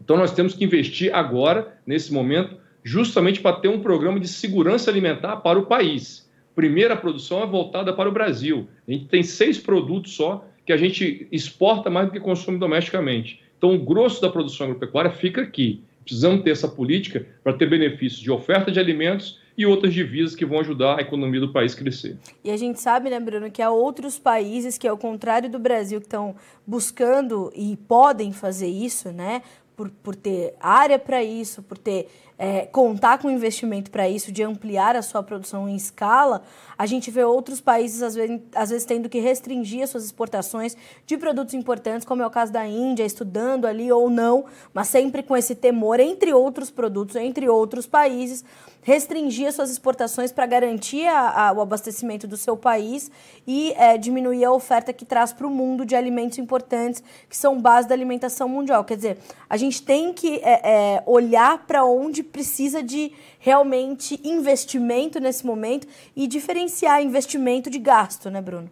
Então 0.00 0.16
nós 0.16 0.32
temos 0.32 0.54
que 0.54 0.64
investir 0.64 1.14
agora, 1.14 1.78
nesse 1.86 2.12
momento, 2.12 2.56
justamente 2.82 3.40
para 3.40 3.56
ter 3.56 3.68
um 3.68 3.80
programa 3.80 4.18
de 4.18 4.26
segurança 4.26 4.90
alimentar 4.90 5.36
para 5.36 5.58
o 5.58 5.66
país 5.66 6.28
primeira 6.54 6.96
produção 6.96 7.42
é 7.42 7.46
voltada 7.46 7.92
para 7.92 8.08
o 8.08 8.12
Brasil. 8.12 8.68
A 8.86 8.92
gente 8.92 9.06
tem 9.06 9.22
seis 9.22 9.58
produtos 9.58 10.14
só 10.14 10.44
que 10.64 10.72
a 10.72 10.76
gente 10.76 11.26
exporta 11.32 11.90
mais 11.90 12.06
do 12.06 12.12
que 12.12 12.20
consome 12.20 12.58
domesticamente. 12.58 13.40
Então, 13.58 13.74
o 13.74 13.78
grosso 13.78 14.20
da 14.20 14.28
produção 14.28 14.66
agropecuária 14.66 15.10
fica 15.10 15.42
aqui. 15.42 15.82
Precisamos 16.04 16.42
ter 16.42 16.50
essa 16.50 16.68
política 16.68 17.26
para 17.42 17.52
ter 17.52 17.68
benefícios 17.68 18.20
de 18.20 18.30
oferta 18.30 18.70
de 18.70 18.80
alimentos 18.80 19.40
e 19.56 19.66
outras 19.66 19.92
divisas 19.92 20.34
que 20.34 20.44
vão 20.44 20.60
ajudar 20.60 20.98
a 20.98 21.02
economia 21.02 21.40
do 21.40 21.52
país 21.52 21.74
crescer. 21.74 22.16
E 22.42 22.50
a 22.50 22.56
gente 22.56 22.80
sabe, 22.80 23.10
né, 23.10 23.20
Bruno, 23.20 23.50
que 23.50 23.62
há 23.62 23.70
outros 23.70 24.18
países 24.18 24.78
que, 24.78 24.88
ao 24.88 24.96
contrário 24.96 25.50
do 25.50 25.58
Brasil, 25.58 26.00
que 26.00 26.06
estão 26.06 26.34
buscando 26.66 27.52
e 27.54 27.76
podem 27.76 28.32
fazer 28.32 28.68
isso, 28.68 29.12
né? 29.12 29.42
Por, 29.76 29.90
por 30.02 30.14
ter 30.14 30.54
área 30.60 30.98
para 30.98 31.22
isso, 31.22 31.62
por 31.62 31.78
ter 31.78 32.08
é, 32.42 32.66
contar 32.66 33.18
com 33.18 33.30
investimento 33.30 33.88
para 33.88 34.08
isso, 34.08 34.32
de 34.32 34.42
ampliar 34.42 34.96
a 34.96 35.02
sua 35.02 35.22
produção 35.22 35.68
em 35.68 35.76
escala, 35.76 36.42
a 36.76 36.86
gente 36.86 37.08
vê 37.08 37.22
outros 37.22 37.60
países, 37.60 38.02
às 38.02 38.16
vezes, 38.16 38.40
às 38.52 38.70
vezes, 38.70 38.84
tendo 38.84 39.08
que 39.08 39.20
restringir 39.20 39.84
as 39.84 39.90
suas 39.90 40.04
exportações 40.04 40.76
de 41.06 41.16
produtos 41.16 41.54
importantes, 41.54 42.04
como 42.04 42.20
é 42.20 42.26
o 42.26 42.30
caso 42.30 42.52
da 42.52 42.66
Índia, 42.66 43.04
estudando 43.04 43.64
ali 43.64 43.92
ou 43.92 44.10
não, 44.10 44.44
mas 44.74 44.88
sempre 44.88 45.22
com 45.22 45.36
esse 45.36 45.54
temor, 45.54 46.00
entre 46.00 46.34
outros 46.34 46.68
produtos, 46.68 47.14
entre 47.14 47.48
outros 47.48 47.86
países, 47.86 48.44
restringir 48.82 49.46
as 49.46 49.54
suas 49.54 49.70
exportações 49.70 50.32
para 50.32 50.44
garantir 50.44 51.06
a, 51.06 51.48
a, 51.48 51.52
o 51.52 51.60
abastecimento 51.60 52.26
do 52.26 52.36
seu 52.36 52.56
país 52.56 53.10
e 53.46 53.72
é, 53.76 53.96
diminuir 53.96 54.44
a 54.44 54.52
oferta 54.52 54.92
que 54.92 55.04
traz 55.04 55.32
para 55.32 55.46
o 55.46 55.50
mundo 55.50 55.86
de 55.86 55.94
alimentos 55.94 56.38
importantes, 56.38 57.02
que 57.28 57.36
são 57.36 57.60
base 57.60 57.86
da 57.86 57.94
alimentação 57.94 58.48
mundial. 58.48 58.84
Quer 58.84 58.96
dizer, 58.96 59.18
a 59.48 59.56
gente 59.56 59.80
tem 59.82 60.12
que 60.12 60.40
é, 60.42 60.96
é, 60.96 61.02
olhar 61.06 61.64
para 61.64 61.84
onde 61.84 62.24
precisa 62.32 62.82
de 62.82 63.12
realmente 63.38 64.18
investimento 64.24 65.20
nesse 65.20 65.44
momento 65.44 65.86
e 66.16 66.26
diferenciar 66.26 67.02
investimento 67.02 67.68
de 67.68 67.78
gasto, 67.78 68.30
né, 68.30 68.40
Bruno? 68.40 68.70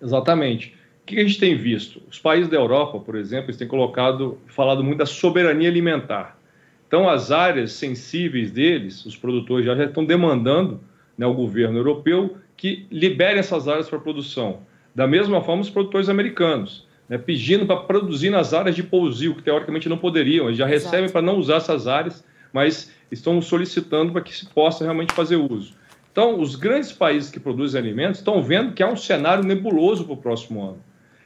Exatamente. 0.00 0.76
O 1.02 1.06
que 1.06 1.18
a 1.18 1.24
gente 1.24 1.40
tem 1.40 1.56
visto? 1.56 2.02
Os 2.10 2.18
países 2.18 2.48
da 2.48 2.56
Europa, 2.56 3.00
por 3.00 3.16
exemplo, 3.16 3.46
eles 3.46 3.56
têm 3.56 3.66
colocado, 3.66 4.38
falado 4.46 4.84
muito 4.84 4.98
da 4.98 5.06
soberania 5.06 5.68
alimentar. 5.68 6.38
Então, 6.86 7.08
as 7.08 7.32
áreas 7.32 7.72
sensíveis 7.72 8.52
deles, 8.52 9.04
os 9.06 9.16
produtores 9.16 9.64
já, 9.64 9.74
já 9.74 9.84
estão 9.84 10.04
demandando 10.04 10.80
né, 11.16 11.24
ao 11.24 11.34
governo 11.34 11.78
europeu 11.78 12.36
que 12.56 12.86
libere 12.90 13.38
essas 13.38 13.66
áreas 13.66 13.88
para 13.88 13.98
produção. 13.98 14.60
Da 14.94 15.06
mesma 15.06 15.42
forma, 15.42 15.62
os 15.62 15.70
produtores 15.70 16.08
americanos, 16.08 16.86
né, 17.08 17.16
pedindo 17.16 17.66
para 17.66 17.76
produzir 17.76 18.30
nas 18.30 18.52
áreas 18.52 18.76
de 18.76 18.82
pousio, 18.82 19.34
que 19.34 19.42
teoricamente 19.42 19.88
não 19.88 19.96
poderiam, 19.96 20.46
eles 20.46 20.58
já 20.58 20.70
Exato. 20.70 20.90
recebem 20.90 21.10
para 21.10 21.22
não 21.22 21.38
usar 21.38 21.56
essas 21.56 21.86
áreas, 21.86 22.24
mas 22.52 22.92
estão 23.10 23.40
solicitando 23.40 24.12
para 24.12 24.22
que 24.22 24.34
se 24.34 24.46
possa 24.46 24.84
realmente 24.84 25.12
fazer 25.12 25.36
uso. 25.36 25.74
Então, 26.10 26.38
os 26.40 26.56
grandes 26.56 26.92
países 26.92 27.30
que 27.30 27.40
produzem 27.40 27.80
alimentos 27.80 28.18
estão 28.18 28.42
vendo 28.42 28.72
que 28.72 28.82
há 28.82 28.88
um 28.88 28.96
cenário 28.96 29.42
nebuloso 29.42 30.04
para 30.04 30.12
o 30.12 30.16
próximo 30.16 30.62
ano 30.62 30.82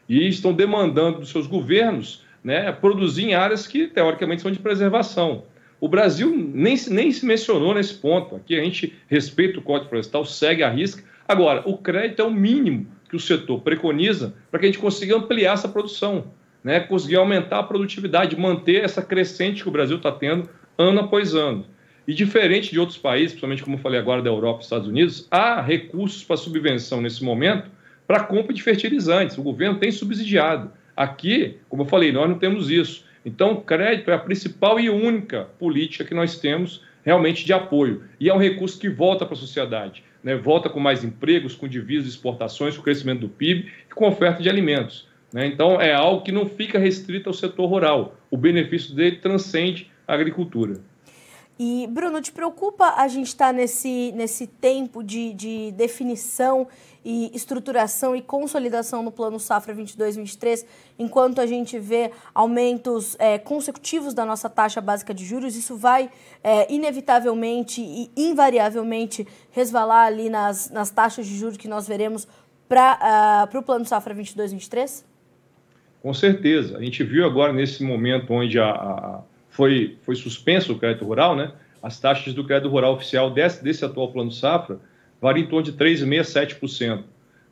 e 0.09 0.28
estão 0.28 0.52
demandando 0.52 1.18
dos 1.18 1.30
seus 1.30 1.47
governos 1.47 2.25
né, 2.42 2.71
produzir 2.71 3.25
em 3.25 3.35
áreas 3.35 3.66
que 3.66 3.88
teoricamente 3.88 4.42
são 4.42 4.50
de 4.52 4.61
preservação. 4.61 5.45
O 5.80 5.88
Brasil 5.88 6.33
nem, 6.35 6.76
nem 6.88 7.11
se 7.11 7.26
mencionou 7.26 7.75
nesse 7.75 7.95
ponto. 7.95 8.37
Aqui 8.37 8.59
a 8.59 8.62
gente 8.62 8.95
respeita 9.09 9.59
o 9.59 9.62
Código 9.62 9.88
Florestal, 9.88 10.25
segue 10.25 10.62
a 10.62 10.71
risca. 10.71 11.02
Agora, 11.26 11.62
o 11.66 11.76
crédito 11.76 12.23
é 12.23 12.25
o 12.25 12.30
mínimo 12.30 12.87
que 13.09 13.16
o 13.16 13.21
setor 13.21 13.61
preconiza 13.61 14.35
para 14.50 14.61
que 14.61 14.66
a 14.66 14.68
gente 14.68 14.78
consiga 14.78 15.16
ampliar 15.16 15.54
essa 15.54 15.68
produção, 15.68 16.28
né? 16.62 16.80
conseguir 16.80 17.16
aumentar 17.16 17.59
a 17.59 17.62
produtividade, 17.62 18.38
manter 18.38 18.85
essa 18.85 19.02
crescente 19.02 19.62
que 19.62 19.68
o 19.68 19.73
Brasil 19.73 19.97
está 19.97 20.12
tendo 20.12 20.49
ano 20.78 21.00
após 21.00 21.35
ano. 21.35 21.66
E 22.06 22.14
diferente 22.14 22.71
de 22.71 22.78
outros 22.78 22.99
países, 22.99 23.33
principalmente 23.33 23.64
como 23.64 23.76
eu 23.76 23.80
falei 23.80 23.99
agora 23.99 24.23
da 24.23 24.30
Europa 24.30 24.61
e 24.61 24.64
Estados 24.64 24.87
Unidos, 24.87 25.26
há 25.30 25.61
recursos 25.61 26.23
para 26.23 26.37
subvenção 26.37 27.00
nesse 27.00 27.25
momento 27.25 27.68
para 28.06 28.21
compra 28.21 28.54
de 28.54 28.62
fertilizantes. 28.62 29.37
O 29.37 29.42
governo 29.42 29.78
tem 29.78 29.90
subsidiado. 29.90 30.71
Aqui, 30.97 31.59
como 31.68 31.83
eu 31.83 31.87
falei, 31.87 32.12
nós 32.12 32.28
não 32.28 32.38
temos 32.38 32.71
isso. 32.71 33.04
Então, 33.25 33.54
o 33.54 33.61
crédito 33.61 34.11
é 34.11 34.14
a 34.14 34.18
principal 34.18 34.78
e 34.78 34.88
única 34.88 35.49
política 35.59 36.04
que 36.04 36.14
nós 36.14 36.38
temos 36.38 36.83
realmente 37.04 37.45
de 37.45 37.52
apoio. 37.52 38.04
E 38.21 38.28
é 38.28 38.35
um 38.35 38.38
recurso 38.38 38.78
que 38.78 38.88
volta 38.88 39.26
para 39.26 39.35
a 39.35 39.38
sociedade. 39.38 40.04
Né? 40.23 40.37
Volta 40.37 40.68
com 40.68 40.78
mais 40.78 41.02
empregos, 41.02 41.54
com 41.56 41.66
divisas, 41.66 42.09
exportações, 42.09 42.76
com 42.76 42.83
crescimento 42.83 43.21
do 43.21 43.28
PIB 43.28 43.68
e 43.90 43.95
com 43.95 44.06
oferta 44.06 44.40
de 44.40 44.49
alimentos. 44.49 45.09
Né? 45.33 45.47
Então, 45.47 45.80
é 45.80 45.92
algo 45.92 46.23
que 46.23 46.30
não 46.30 46.47
fica 46.47 46.78
restrito 46.78 47.28
ao 47.28 47.35
setor 47.35 47.66
rural. 47.66 48.16
O 48.30 48.37
benefício 48.37 48.95
dele 48.95 49.16
transcende 49.16 49.90
agricultura. 50.07 50.81
E, 51.59 51.87
Bruno, 51.91 52.21
te 52.21 52.33
preocupa 52.33 52.95
a 52.99 53.09
gente 53.09 53.29
estar 53.29 53.47
tá 53.47 53.53
nesse, 53.53 54.13
nesse 54.15 54.47
tempo 54.47 55.03
de, 55.03 55.33
de 55.33 55.73
definição 55.73 56.69
e 57.03 57.31
estruturação 57.35 58.15
e 58.15 58.21
consolidação 58.21 59.03
no 59.03 59.11
Plano 59.11 59.39
Safra 59.41 59.75
22-23, 59.75 60.67
enquanto 60.99 61.41
a 61.41 61.47
gente 61.47 61.79
vê 61.79 62.11
aumentos 62.35 63.17
é, 63.19 63.39
consecutivos 63.39 64.13
da 64.13 64.27
nossa 64.27 64.51
taxa 64.51 64.81
básica 64.81 65.15
de 65.15 65.25
juros? 65.25 65.57
Isso 65.57 65.77
vai, 65.77 66.11
é, 66.43 66.71
inevitavelmente 66.71 67.81
e 67.81 68.11
invariavelmente, 68.17 69.27
resvalar 69.53 70.09
ali 70.09 70.29
nas, 70.29 70.69
nas 70.69 70.91
taxas 70.91 71.27
de 71.27 71.39
juros 71.39 71.57
que 71.57 71.69
nós 71.69 71.87
veremos 71.89 72.29
para 72.69 73.47
uh, 73.51 73.59
o 73.59 73.63
Plano 73.63 73.85
Safra 73.85 74.15
22-23? 74.15 75.05
Com 76.03 76.13
certeza. 76.13 76.77
A 76.77 76.83
gente 76.83 77.03
viu 77.05 77.25
agora, 77.25 77.53
nesse 77.53 77.83
momento 77.83 78.33
onde 78.33 78.59
a, 78.59 78.71
a 78.71 79.23
foi, 79.57 79.97
foi 80.03 80.15
suspenso 80.15 80.75
o 80.75 80.79
crédito 80.79 81.07
rural, 81.07 81.35
né? 81.35 81.51
As 81.83 81.99
taxas 81.99 82.35
do 82.35 82.45
crédito 82.45 82.69
rural 82.69 82.93
oficial 82.93 83.31
desse, 83.31 83.65
desse 83.65 83.85
atual 83.85 84.13
plano 84.13 84.31
safra 84.31 84.79
variam 85.21 85.47
em 85.47 85.49
torno 85.49 85.65
de 85.65 85.73
3,5% 85.73 86.21
a 86.21 86.23
7%. 86.23 87.03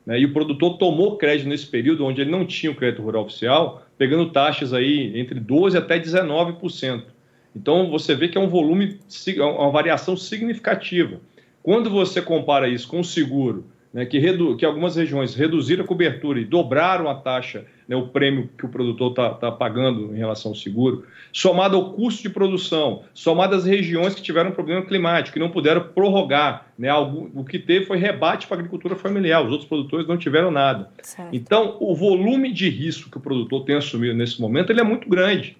Né? 0.05 0.19
E 0.19 0.25
o 0.25 0.31
produtor 0.31 0.77
tomou 0.77 1.17
crédito 1.17 1.49
nesse 1.49 1.65
período 1.65 2.05
onde 2.05 2.21
ele 2.21 2.29
não 2.29 2.45
tinha 2.45 2.71
o 2.71 2.75
crédito 2.75 3.01
rural 3.01 3.23
oficial, 3.23 3.83
pegando 3.97 4.29
taxas 4.29 4.71
aí 4.71 5.19
entre 5.19 5.39
12% 5.39 5.77
até 5.77 5.99
19%. 5.99 7.03
Então 7.55 7.89
você 7.89 8.13
vê 8.13 8.27
que 8.27 8.37
é 8.37 8.41
um 8.41 8.49
volume, 8.49 8.99
é 9.27 9.43
uma 9.43 9.71
variação 9.71 10.15
significativa. 10.15 11.19
Quando 11.63 11.89
você 11.89 12.21
compara 12.21 12.69
isso 12.69 12.87
com 12.87 12.99
o 12.99 13.03
seguro, 13.03 13.65
né, 13.95 14.05
que, 14.05 14.19
redu 14.19 14.57
que 14.57 14.65
algumas 14.65 14.97
regiões 14.97 15.33
reduziram 15.35 15.85
a 15.85 15.87
cobertura 15.87 16.37
e 16.37 16.43
dobraram 16.43 17.09
a 17.09 17.15
taxa, 17.15 17.65
né, 17.87 17.95
o 17.95 18.09
prêmio 18.09 18.49
que 18.57 18.65
o 18.65 18.67
produtor 18.67 19.11
está 19.11 19.29
tá 19.29 19.49
pagando 19.49 20.13
em 20.13 20.17
relação 20.17 20.51
ao 20.51 20.55
seguro, 20.55 21.05
somado 21.31 21.77
ao 21.77 21.93
custo 21.93 22.21
de 22.21 22.29
produção, 22.29 23.03
somado 23.13 23.55
às 23.55 23.63
regiões 23.63 24.13
que 24.13 24.21
tiveram 24.21 24.51
problema 24.51 24.81
climático, 24.85 25.35
que 25.35 25.39
não 25.39 25.49
puderam 25.49 25.81
prorrogar, 25.81 26.67
né, 26.77 26.89
algum, 26.89 27.29
o 27.39 27.45
que 27.45 27.57
teve 27.57 27.85
foi 27.85 27.97
rebate 27.97 28.47
para 28.47 28.57
a 28.57 28.59
agricultura 28.59 28.97
familiar, 28.97 29.41
os 29.45 29.49
outros 29.49 29.69
produtores 29.69 30.05
não 30.05 30.17
tiveram 30.17 30.51
nada. 30.51 30.89
Certo. 31.01 31.29
Então, 31.31 31.77
o 31.79 31.95
volume 31.95 32.51
de 32.51 32.67
risco 32.67 33.09
que 33.09 33.15
o 33.15 33.21
produtor 33.21 33.63
tem 33.63 33.77
assumido 33.77 34.13
nesse 34.13 34.41
momento, 34.41 34.73
ele 34.73 34.81
é 34.81 34.83
muito 34.83 35.07
grande. 35.07 35.55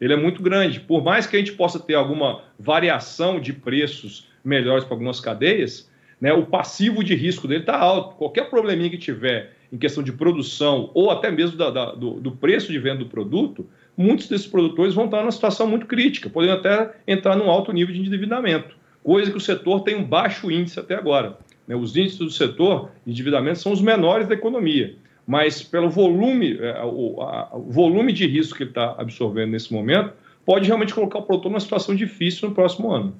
Ele 0.00 0.12
é 0.12 0.16
muito 0.16 0.40
grande. 0.40 0.78
Por 0.78 1.02
mais 1.02 1.26
que 1.26 1.34
a 1.34 1.38
gente 1.40 1.52
possa 1.52 1.80
ter 1.80 1.94
alguma 1.94 2.42
variação 2.56 3.40
de 3.40 3.52
preços 3.52 4.28
melhores 4.44 4.84
para 4.84 4.94
algumas 4.94 5.20
cadeias, 5.20 5.90
né, 6.22 6.32
o 6.32 6.46
passivo 6.46 7.02
de 7.02 7.16
risco 7.16 7.48
dele 7.48 7.62
está 7.62 7.76
alto. 7.76 8.14
Qualquer 8.14 8.48
probleminha 8.48 8.88
que 8.88 8.96
tiver 8.96 9.54
em 9.72 9.76
questão 9.76 10.04
de 10.04 10.12
produção 10.12 10.88
ou 10.94 11.10
até 11.10 11.32
mesmo 11.32 11.56
da, 11.56 11.68
da, 11.68 11.86
do, 11.92 12.12
do, 12.20 12.30
preço 12.30 12.70
de 12.70 12.78
venda 12.78 12.98
do 12.98 13.06
produto, 13.06 13.66
muitos 13.96 14.28
desses 14.28 14.46
produtores 14.46 14.94
vão 14.94 15.06
estar 15.06 15.18
numa 15.18 15.32
situação 15.32 15.66
muito 15.66 15.84
crítica, 15.84 16.30
podendo 16.30 16.52
até 16.52 16.92
entrar 17.08 17.34
num 17.34 17.50
alto 17.50 17.72
nível 17.72 17.92
de 17.92 18.00
endividamento, 18.00 18.76
coisa 19.02 19.32
que 19.32 19.36
o 19.36 19.40
setor 19.40 19.80
tem 19.80 19.96
um 19.96 20.04
baixo 20.04 20.48
índice 20.48 20.78
até 20.78 20.94
agora. 20.94 21.38
Né? 21.66 21.74
Os 21.74 21.96
índices 21.96 22.18
do 22.18 22.30
setor 22.30 22.92
de 23.04 23.10
endividamento 23.10 23.58
são 23.58 23.72
os 23.72 23.82
menores 23.82 24.28
da 24.28 24.34
economia, 24.34 24.94
mas 25.26 25.60
pelo 25.60 25.90
volume, 25.90 26.56
é, 26.56 26.84
o, 26.84 27.20
a, 27.20 27.50
o 27.52 27.68
volume 27.72 28.12
de 28.12 28.28
risco 28.28 28.56
que 28.56 28.62
ele 28.62 28.70
está 28.70 28.94
absorvendo 28.96 29.50
nesse 29.50 29.72
momento, 29.72 30.12
pode 30.46 30.68
realmente 30.68 30.94
colocar 30.94 31.18
o 31.18 31.22
produtor 31.22 31.50
numa 31.50 31.60
situação 31.60 31.96
difícil 31.96 32.48
no 32.48 32.54
próximo 32.54 32.92
ano. 32.92 33.12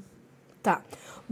Tá. 0.62 0.82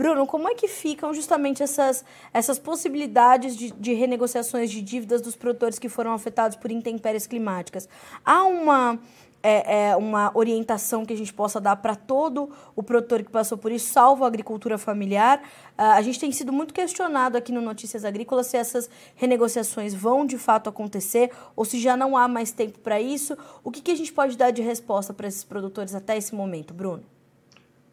Bruno, 0.00 0.26
como 0.26 0.49
é 0.49 0.54
que 0.54 0.66
ficam 0.66 1.12
justamente 1.12 1.62
essas, 1.62 2.02
essas 2.33 2.59
possibilidades 2.59 3.54
de, 3.54 3.71
de 3.71 3.92
renegociações 3.92 4.71
de 4.71 4.80
dívidas 4.80 5.21
dos 5.21 5.37
produtores 5.37 5.78
que 5.78 5.90
foram 5.90 6.14
afetados 6.14 6.57
por 6.57 6.73
intempéries 6.73 7.26
climáticas? 7.26 7.87
Há 8.25 8.45
uma 8.45 8.99
é, 9.42 9.90
é, 9.90 9.97
uma 9.97 10.30
orientação 10.35 11.04
que 11.04 11.12
a 11.12 11.16
gente 11.16 11.35
possa 11.35 11.61
dar 11.61 11.76
para 11.76 11.95
todo 11.95 12.50
o 12.75 12.83
produtor 12.83 13.23
que 13.23 13.30
passou 13.30 13.59
por 13.59 13.71
isso, 13.71 13.92
salvo 13.92 14.25
a 14.25 14.26
agricultura 14.26 14.78
familiar. 14.78 15.38
Uh, 15.78 15.83
a 15.83 16.00
gente 16.00 16.19
tem 16.19 16.33
sido 16.33 16.50
muito 16.50 16.73
questionado 16.73 17.37
aqui 17.37 17.52
no 17.52 17.61
Notícias 17.61 18.02
Agrícolas 18.02 18.47
se 18.47 18.57
essas 18.57 18.88
renegociações 19.14 19.92
vão 19.92 20.25
de 20.25 20.38
fato 20.38 20.71
acontecer 20.71 21.30
ou 21.54 21.66
se 21.66 21.78
já 21.78 21.95
não 21.95 22.16
há 22.16 22.26
mais 22.26 22.52
tempo 22.52 22.78
para 22.78 22.99
isso. 22.99 23.37
O 23.62 23.71
que, 23.71 23.83
que 23.83 23.90
a 23.90 23.97
gente 23.97 24.14
pode 24.14 24.35
dar 24.35 24.50
de 24.50 24.62
resposta 24.62 25.12
para 25.12 25.28
esses 25.28 25.45
produtores 25.45 25.95
até 25.95 26.16
esse 26.16 26.35
momento, 26.35 26.73
Bruno? 26.73 27.02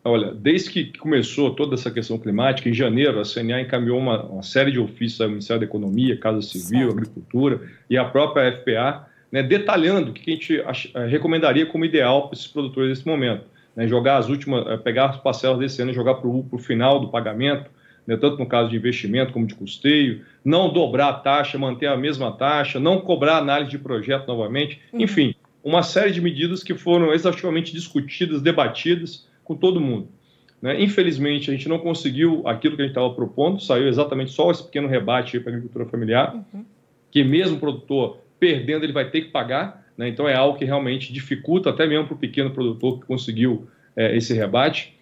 Olha, 0.07 0.33
desde 0.33 0.69
que 0.69 0.97
começou 0.97 1.53
toda 1.53 1.75
essa 1.75 1.91
questão 1.91 2.17
climática, 2.17 2.69
em 2.69 2.73
janeiro, 2.73 3.19
a 3.19 3.23
CNA 3.23 3.61
encaminhou 3.61 3.99
uma, 3.99 4.23
uma 4.23 4.43
série 4.43 4.71
de 4.71 4.79
ofícios 4.79 5.19
ao 5.19 5.27
Ministério 5.27 5.59
da 5.59 5.65
Economia, 5.65 6.17
Casa 6.17 6.41
Civil, 6.41 6.87
certo. 6.87 6.93
Agricultura 6.93 7.61
e 7.89 7.97
a 7.97 8.05
própria 8.05 8.51
FPA, 8.53 9.05
né, 9.29 9.43
detalhando 9.43 10.11
o 10.11 10.13
que 10.13 10.31
a 10.31 10.33
gente 10.33 10.61
ach, 10.61 10.89
eh, 10.93 11.07
recomendaria 11.07 11.65
como 11.65 11.83
ideal 11.83 12.29
para 12.29 12.37
esses 12.37 12.47
produtores 12.47 12.89
nesse 12.89 13.05
momento. 13.05 13.43
Né, 13.75 13.85
jogar 13.85 14.17
as 14.17 14.29
últimas, 14.29 14.65
eh, 14.65 14.77
pegar 14.77 15.09
as 15.09 15.17
parcelas 15.17 15.59
desse 15.59 15.81
ano 15.81 15.91
e 15.91 15.93
jogar 15.93 16.15
para 16.15 16.29
o 16.29 16.57
final 16.57 17.01
do 17.01 17.09
pagamento, 17.09 17.69
né, 18.07 18.15
tanto 18.15 18.37
no 18.37 18.45
caso 18.45 18.69
de 18.69 18.77
investimento 18.77 19.33
como 19.33 19.45
de 19.45 19.55
custeio, 19.55 20.21
não 20.43 20.71
dobrar 20.71 21.09
a 21.09 21.13
taxa, 21.13 21.57
manter 21.57 21.87
a 21.87 21.97
mesma 21.97 22.31
taxa, 22.31 22.79
não 22.79 23.01
cobrar 23.01 23.39
análise 23.39 23.71
de 23.71 23.77
projeto 23.77 24.25
novamente, 24.25 24.79
uhum. 24.93 25.01
enfim, 25.01 25.35
uma 25.61 25.83
série 25.83 26.11
de 26.11 26.21
medidas 26.21 26.63
que 26.63 26.73
foram 26.73 27.13
exaustivamente 27.13 27.73
discutidas, 27.73 28.41
debatidas 28.41 29.26
com 29.47 29.55
todo 29.55 29.79
mundo. 29.79 30.09
Né? 30.61 30.83
Infelizmente, 30.83 31.49
a 31.49 31.53
gente 31.53 31.69
não 31.69 31.79
conseguiu 31.79 32.45
aquilo 32.45 32.75
que 32.75 32.81
a 32.81 32.85
gente 32.85 32.91
estava 32.91 33.13
propondo, 33.13 33.61
saiu 33.61 33.87
exatamente 33.87 34.31
só 34.31 34.51
esse 34.51 34.63
pequeno 34.63 34.87
rebate 34.87 35.39
para 35.39 35.51
a 35.51 35.55
agricultura 35.55 35.85
familiar, 35.85 36.35
uhum. 36.35 36.65
que 37.09 37.23
mesmo 37.23 37.55
o 37.55 37.59
produtor 37.59 38.19
perdendo, 38.37 38.83
ele 38.83 38.93
vai 38.93 39.09
ter 39.09 39.21
que 39.21 39.31
pagar. 39.31 39.87
Né? 39.97 40.09
Então, 40.09 40.27
é 40.27 40.35
algo 40.35 40.57
que 40.57 40.65
realmente 40.65 41.13
dificulta 41.13 41.69
até 41.69 41.87
mesmo 41.87 42.05
para 42.05 42.15
o 42.15 42.19
pequeno 42.19 42.51
produtor 42.51 42.99
que 42.99 43.05
conseguiu 43.05 43.67
é, 43.95 44.15
esse 44.15 44.33
rebate. 44.33 44.93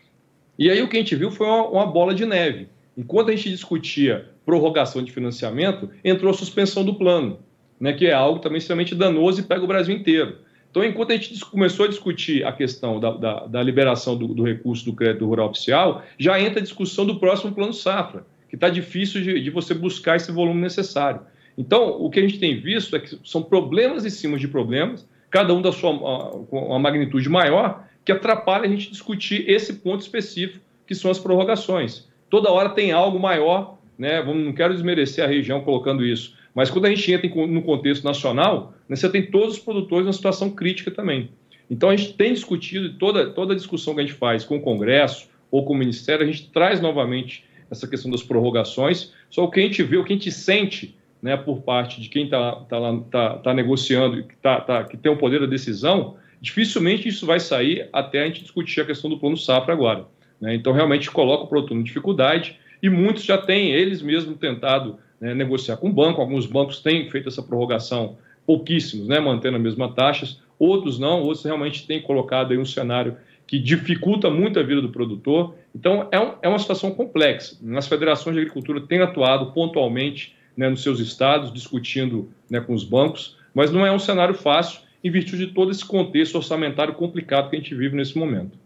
E 0.58 0.70
aí 0.70 0.82
o 0.82 0.88
que 0.88 0.96
a 0.96 1.00
gente 1.00 1.16
viu 1.16 1.32
foi 1.32 1.48
uma, 1.48 1.68
uma 1.68 1.86
bola 1.88 2.14
de 2.14 2.26
neve. 2.26 2.68
Enquanto 2.96 3.30
a 3.30 3.36
gente 3.36 3.50
discutia 3.50 4.30
prorrogação 4.46 5.04
de 5.04 5.12
financiamento, 5.12 5.90
entrou 6.04 6.32
a 6.32 6.34
suspensão 6.34 6.86
do 6.86 6.94
plano, 6.94 7.40
né, 7.80 7.92
que 7.92 8.06
é 8.06 8.14
algo 8.14 8.40
também 8.40 8.60
extremamente 8.60 8.96
danoso 8.96 9.42
e 9.42 9.44
pega 9.44 9.64
o 9.64 9.68
Brasil 9.68 9.94
inteiro. 9.94 10.38
Então, 10.76 10.84
enquanto 10.84 11.12
a 11.12 11.16
gente 11.16 11.40
começou 11.46 11.86
a 11.86 11.88
discutir 11.88 12.46
a 12.46 12.52
questão 12.52 13.00
da, 13.00 13.12
da, 13.12 13.46
da 13.48 13.64
liberação 13.64 14.18
do, 14.18 14.28
do, 14.28 14.44
recurso 14.44 14.84
do 14.84 14.92
crédito 14.92 15.26
rural 15.26 15.50
oficial, 15.50 16.04
já 16.20 16.38
entra 16.38 16.60
a 16.60 16.62
discussão 16.62 17.06
do 17.06 17.18
próximo 17.18 17.54
plano 17.54 17.72
safra, 17.72 18.26
que 18.50 18.56
está 18.56 18.68
difícil 18.68 19.22
de, 19.22 19.40
de, 19.40 19.50
você 19.50 19.74
buscar 19.74 20.18
esse 20.18 20.34
volume 20.34 20.60
necessário. 20.60 21.22
Então, 21.58 21.92
o 22.02 22.10
que 22.10 22.20
a 22.20 22.22
gente 22.22 22.40
tem 22.40 22.60
visto 22.60 22.94
é 22.94 23.00
que 23.00 23.18
são 23.24 23.42
problemas 23.42 24.06
em 24.06 24.10
cima 24.10 24.38
de 24.38 24.50
problemas, 24.50 25.08
cada 25.30 25.54
um 25.54 25.62
da 25.62 25.72
sua 25.72 25.92
uma 25.92 26.78
magnitude 26.78 27.30
maior, 27.30 27.88
que 28.04 28.12
atrapalha 28.12 28.66
a 28.66 28.70
gente 28.70 28.92
discutir 28.92 29.50
esse 29.50 29.76
ponto 29.76 30.02
específico, 30.02 30.60
que 30.86 30.94
são 30.94 31.10
as 31.10 31.18
prorrogações. 31.18 32.06
Toda 32.30 32.52
hora 32.52 32.68
tem 32.68 32.92
algo 32.92 33.18
maior, 33.18 33.75
né? 33.98 34.24
não 34.24 34.54
quero 34.54 34.74
desmerecer 34.74 35.24
a 35.24 35.28
região 35.28 35.62
colocando 35.62 36.06
isso, 36.06 36.36
mas 36.54 36.70
quando 36.70 36.86
a 36.86 36.90
gente 36.90 37.12
entra 37.12 37.30
no 37.48 37.62
contexto 37.62 38.04
nacional, 38.04 38.74
né, 38.88 38.96
você 38.96 39.10
tem 39.10 39.30
todos 39.30 39.56
os 39.56 39.60
produtores 39.60 40.06
numa 40.06 40.14
situação 40.14 40.50
crítica 40.50 40.90
também. 40.90 41.30
Então 41.70 41.90
a 41.90 41.96
gente 41.96 42.14
tem 42.14 42.34
discutido, 42.34 42.94
toda, 42.98 43.30
toda 43.30 43.54
a 43.54 43.56
discussão 43.56 43.94
que 43.94 44.02
a 44.02 44.04
gente 44.04 44.16
faz 44.16 44.46
com 44.46 44.58
o 44.58 44.62
Congresso 44.62 45.28
ou 45.52 45.66
com 45.66 45.74
o 45.74 45.78
Ministério, 45.78 46.24
a 46.24 46.32
gente 46.32 46.50
traz 46.52 46.80
novamente 46.80 47.44
essa 47.70 47.88
questão 47.88 48.12
das 48.12 48.22
prorrogações, 48.22 49.12
só 49.30 49.44
o 49.44 49.50
que 49.50 49.60
a 49.60 49.64
gente 49.64 49.82
vê, 49.84 49.98
o 49.98 50.04
que 50.04 50.14
a 50.14 50.16
gente 50.16 50.32
sente 50.32 50.96
né, 51.22 51.36
por 51.36 51.62
parte 51.62 52.00
de 52.00 52.08
quem 52.08 52.26
está 52.26 52.52
tá 52.70 52.80
tá, 53.12 53.38
tá 53.38 53.54
negociando, 53.54 54.24
que, 54.24 54.36
tá, 54.38 54.62
tá, 54.62 54.84
que 54.84 54.96
tem 54.96 55.12
o 55.12 55.18
poder 55.18 55.40
da 55.40 55.48
decisão, 55.48 56.18
dificilmente 56.40 57.08
isso 57.08 57.26
vai 57.26 57.40
sair 57.40 57.90
até 57.92 58.22
a 58.22 58.26
gente 58.28 58.44
discutir 58.44 58.82
a 58.82 58.86
questão 58.86 59.10
do 59.10 59.18
plano 59.18 59.36
safra 59.36 59.74
agora. 59.74 60.06
Né? 60.40 60.54
Então 60.54 60.72
realmente 60.72 61.10
coloca 61.10 61.46
o 61.46 61.48
produtor 61.48 61.78
em 61.78 61.84
dificuldade 61.84 62.60
e 62.82 62.90
muitos 62.90 63.24
já 63.24 63.38
têm 63.38 63.72
eles 63.72 64.02
mesmos 64.02 64.38
tentado 64.38 64.98
né, 65.20 65.34
negociar 65.34 65.78
com 65.78 65.90
o 65.90 65.94
banco. 65.94 66.22
Alguns 66.22 66.46
bancos 66.46 66.80
têm 66.80 67.10
feito 67.10 67.30
essa 67.30 67.42
prorrogação, 67.42 68.18
pouquíssimos, 68.46 69.08
né, 69.08 69.20
mantendo 69.20 69.58
as 69.58 69.64
mesmas 69.64 69.94
taxas. 69.94 70.40
Outros 70.58 71.00
não, 71.00 71.22
outros 71.22 71.44
realmente 71.44 71.86
têm 71.86 72.02
colocado 72.02 72.52
aí 72.52 72.58
um 72.58 72.66
cenário 72.66 73.18
que 73.48 73.60
dificulta 73.60 74.30
muito 74.30 74.60
a 74.60 74.64
vida 74.64 74.82
do 74.82 74.90
produtor. 74.90 75.56
Então, 75.74 76.08
é, 76.12 76.20
um, 76.20 76.34
é 76.42 76.50
uma 76.50 76.60
situação 76.60 76.92
complexa. 76.92 77.58
As 77.76 77.88
federações 77.88 78.36
de 78.36 78.42
agricultura 78.42 78.82
têm 78.82 79.02
atuado 79.02 79.52
pontualmente 79.52 80.36
né, 80.58 80.70
nos 80.70 80.82
seus 80.82 81.00
estados, 81.00 81.52
discutindo 81.52 82.30
né, 82.50 82.60
com 82.60 82.74
os 82.74 82.84
bancos, 82.84 83.38
mas 83.54 83.72
não 83.72 83.86
é 83.86 83.92
um 83.92 84.00
cenário 84.00 84.34
fácil 84.34 84.82
em 85.04 85.12
virtude 85.12 85.46
de 85.46 85.54
todo 85.54 85.72
esse 85.72 85.86
contexto 85.86 86.36
orçamentário 86.36 86.94
complicado 86.94 87.50
que 87.50 87.56
a 87.56 87.60
gente 87.60 87.76
vive 87.76 87.96
nesse 87.96 88.18
momento. 88.18 88.58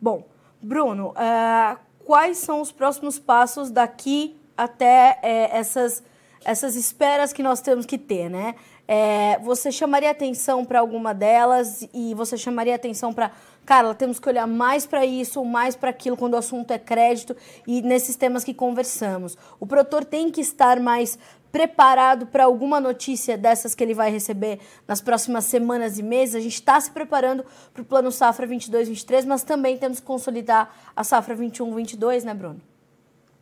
Bom, 0.00 0.26
Bruno, 0.62 1.08
uh, 1.08 1.76
quais 2.04 2.38
são 2.38 2.60
os 2.60 2.72
próximos 2.72 3.18
passos 3.18 3.70
daqui 3.70 4.36
até 4.56 5.18
é, 5.22 5.56
essas, 5.56 6.02
essas 6.44 6.76
esperas 6.76 7.32
que 7.32 7.42
nós 7.42 7.60
temos 7.60 7.86
que 7.86 7.98
ter, 7.98 8.28
né? 8.28 8.54
É, 8.86 9.38
você 9.38 9.70
chamaria 9.70 10.10
atenção 10.10 10.64
para 10.64 10.80
alguma 10.80 11.14
delas 11.14 11.88
e 11.94 12.14
você 12.14 12.36
chamaria 12.36 12.74
atenção 12.74 13.12
para, 13.12 13.30
Carla, 13.64 13.94
temos 13.94 14.18
que 14.18 14.28
olhar 14.28 14.46
mais 14.46 14.86
para 14.86 15.06
isso, 15.06 15.44
mais 15.44 15.76
para 15.76 15.90
aquilo 15.90 16.16
quando 16.16 16.34
o 16.34 16.36
assunto 16.36 16.72
é 16.72 16.78
crédito 16.78 17.36
e 17.66 17.80
nesses 17.80 18.16
temas 18.16 18.44
que 18.44 18.52
conversamos. 18.52 19.38
O 19.60 19.66
produtor 19.66 20.04
tem 20.04 20.30
que 20.30 20.40
estar 20.40 20.80
mais 20.80 21.18
preparado 21.52 22.26
para 22.26 22.44
alguma 22.44 22.80
notícia 22.80 23.36
dessas 23.36 23.74
que 23.74 23.84
ele 23.84 23.92
vai 23.92 24.10
receber 24.10 24.58
nas 24.88 25.02
próximas 25.02 25.44
semanas 25.44 25.98
e 25.98 26.02
meses. 26.02 26.34
A 26.34 26.40
gente 26.40 26.54
está 26.54 26.80
se 26.80 26.90
preparando 26.90 27.44
para 27.72 27.82
o 27.82 27.84
plano 27.84 28.10
Safra 28.10 28.48
22-23, 28.48 29.26
mas 29.26 29.44
também 29.44 29.76
temos 29.76 30.00
que 30.00 30.06
consolidar 30.06 30.74
a 30.96 31.04
Safra 31.04 31.36
21-22, 31.36 32.24
né, 32.24 32.32
Bruno? 32.32 32.60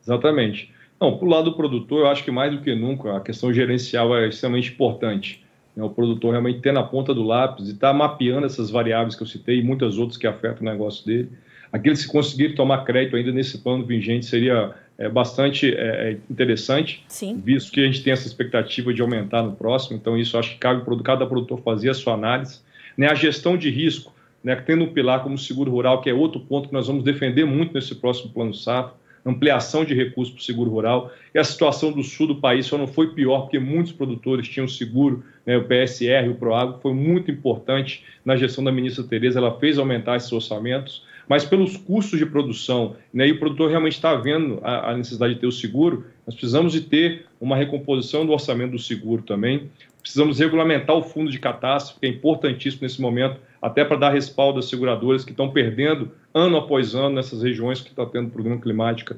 Exatamente. 0.02 0.74
Não, 1.00 1.16
para 1.16 1.26
o 1.26 1.30
lado 1.30 1.44
do 1.50 1.56
produtor, 1.56 2.00
eu 2.00 2.06
acho 2.08 2.22
que 2.22 2.30
mais 2.30 2.52
do 2.52 2.60
que 2.60 2.74
nunca 2.74 3.16
a 3.16 3.20
questão 3.20 3.50
gerencial 3.52 4.14
é 4.14 4.28
extremamente 4.28 4.70
importante. 4.70 5.42
Né? 5.74 5.82
O 5.82 5.88
produtor 5.88 6.32
realmente 6.32 6.60
ter 6.60 6.72
na 6.72 6.82
ponta 6.82 7.14
do 7.14 7.22
lápis 7.22 7.68
e 7.68 7.72
estar 7.72 7.88
tá 7.88 7.94
mapeando 7.94 8.44
essas 8.44 8.70
variáveis 8.70 9.16
que 9.16 9.22
eu 9.22 9.26
citei 9.26 9.60
e 9.60 9.62
muitas 9.62 9.96
outras 9.96 10.18
que 10.18 10.26
afetam 10.26 10.60
o 10.60 10.70
negócio 10.70 11.06
dele. 11.06 11.30
Aqueles 11.72 12.04
que 12.04 12.12
conseguirem 12.12 12.54
tomar 12.54 12.84
crédito 12.84 13.16
ainda 13.16 13.32
nesse 13.32 13.58
plano 13.58 13.86
vigente 13.86 14.26
seria 14.26 14.74
é, 14.98 15.08
bastante 15.08 15.72
é, 15.72 16.10
é 16.10 16.16
interessante, 16.28 17.02
Sim. 17.08 17.40
visto 17.42 17.72
que 17.72 17.80
a 17.80 17.86
gente 17.86 18.02
tem 18.02 18.12
essa 18.12 18.26
expectativa 18.26 18.92
de 18.92 19.00
aumentar 19.00 19.42
no 19.42 19.52
próximo. 19.52 19.96
Então, 19.96 20.18
isso 20.18 20.36
acho 20.36 20.50
que 20.50 20.58
cabe 20.58 20.84
cada 21.02 21.24
produtor 21.24 21.62
fazer 21.62 21.90
a 21.90 21.94
sua 21.94 22.12
análise. 22.12 22.60
Né? 22.94 23.08
A 23.08 23.14
gestão 23.14 23.56
de 23.56 23.70
risco, 23.70 24.12
né? 24.44 24.54
tendo 24.56 24.84
um 24.84 24.92
pilar 24.92 25.22
como 25.22 25.36
o 25.36 25.38
seguro 25.38 25.70
rural, 25.70 26.02
que 26.02 26.10
é 26.10 26.12
outro 26.12 26.40
ponto 26.40 26.68
que 26.68 26.74
nós 26.74 26.88
vamos 26.88 27.04
defender 27.04 27.46
muito 27.46 27.72
nesse 27.72 27.94
próximo 27.94 28.30
plano 28.34 28.52
SAF 28.52 28.99
ampliação 29.24 29.84
de 29.84 29.94
recursos 29.94 30.34
para 30.34 30.40
o 30.40 30.44
seguro 30.44 30.70
rural. 30.70 31.12
E 31.34 31.38
a 31.38 31.44
situação 31.44 31.92
do 31.92 32.02
sul 32.02 32.26
do 32.26 32.36
país 32.36 32.66
só 32.66 32.78
não 32.78 32.86
foi 32.86 33.14
pior, 33.14 33.42
porque 33.42 33.58
muitos 33.58 33.92
produtores 33.92 34.48
tinham 34.48 34.66
seguro, 34.66 35.22
né, 35.44 35.56
o 35.56 35.64
PSR, 35.64 36.28
o 36.28 36.34
Proagro, 36.34 36.78
foi 36.80 36.92
muito 36.92 37.30
importante 37.30 38.04
na 38.24 38.36
gestão 38.36 38.64
da 38.64 38.72
ministra 38.72 39.04
Tereza, 39.04 39.38
ela 39.38 39.58
fez 39.58 39.78
aumentar 39.78 40.16
esses 40.16 40.32
orçamentos, 40.32 41.04
mas 41.28 41.44
pelos 41.44 41.76
custos 41.76 42.18
de 42.18 42.26
produção, 42.26 42.96
né, 43.12 43.28
e 43.28 43.32
o 43.32 43.38
produtor 43.38 43.70
realmente 43.70 43.94
está 43.94 44.14
vendo 44.14 44.58
a, 44.62 44.90
a 44.90 44.96
necessidade 44.96 45.34
de 45.34 45.40
ter 45.40 45.46
o 45.46 45.52
seguro, 45.52 46.04
nós 46.26 46.34
precisamos 46.34 46.72
de 46.72 46.80
ter 46.80 47.26
uma 47.40 47.56
recomposição 47.56 48.26
do 48.26 48.32
orçamento 48.32 48.72
do 48.72 48.78
seguro 48.78 49.22
também, 49.22 49.70
precisamos 50.00 50.38
regulamentar 50.38 50.96
o 50.96 51.02
fundo 51.02 51.30
de 51.30 51.38
catástrofe, 51.38 52.00
que 52.00 52.06
é 52.06 52.08
importantíssimo 52.08 52.82
nesse 52.82 53.00
momento, 53.00 53.38
até 53.60 53.84
para 53.84 53.96
dar 53.96 54.10
respaldo 54.10 54.58
às 54.58 54.68
seguradoras 54.68 55.24
que 55.24 55.30
estão 55.30 55.50
perdendo 55.50 56.10
ano 56.34 56.56
após 56.56 56.94
ano 56.94 57.16
nessas 57.16 57.42
regiões 57.42 57.80
que 57.80 57.88
estão 57.88 58.06
tá 58.06 58.12
tendo 58.12 58.30
problema 58.30 58.60
climático, 58.60 59.14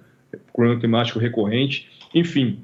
problema 0.53 0.79
climático 0.79 1.19
recorrente, 1.19 1.89
enfim. 2.15 2.61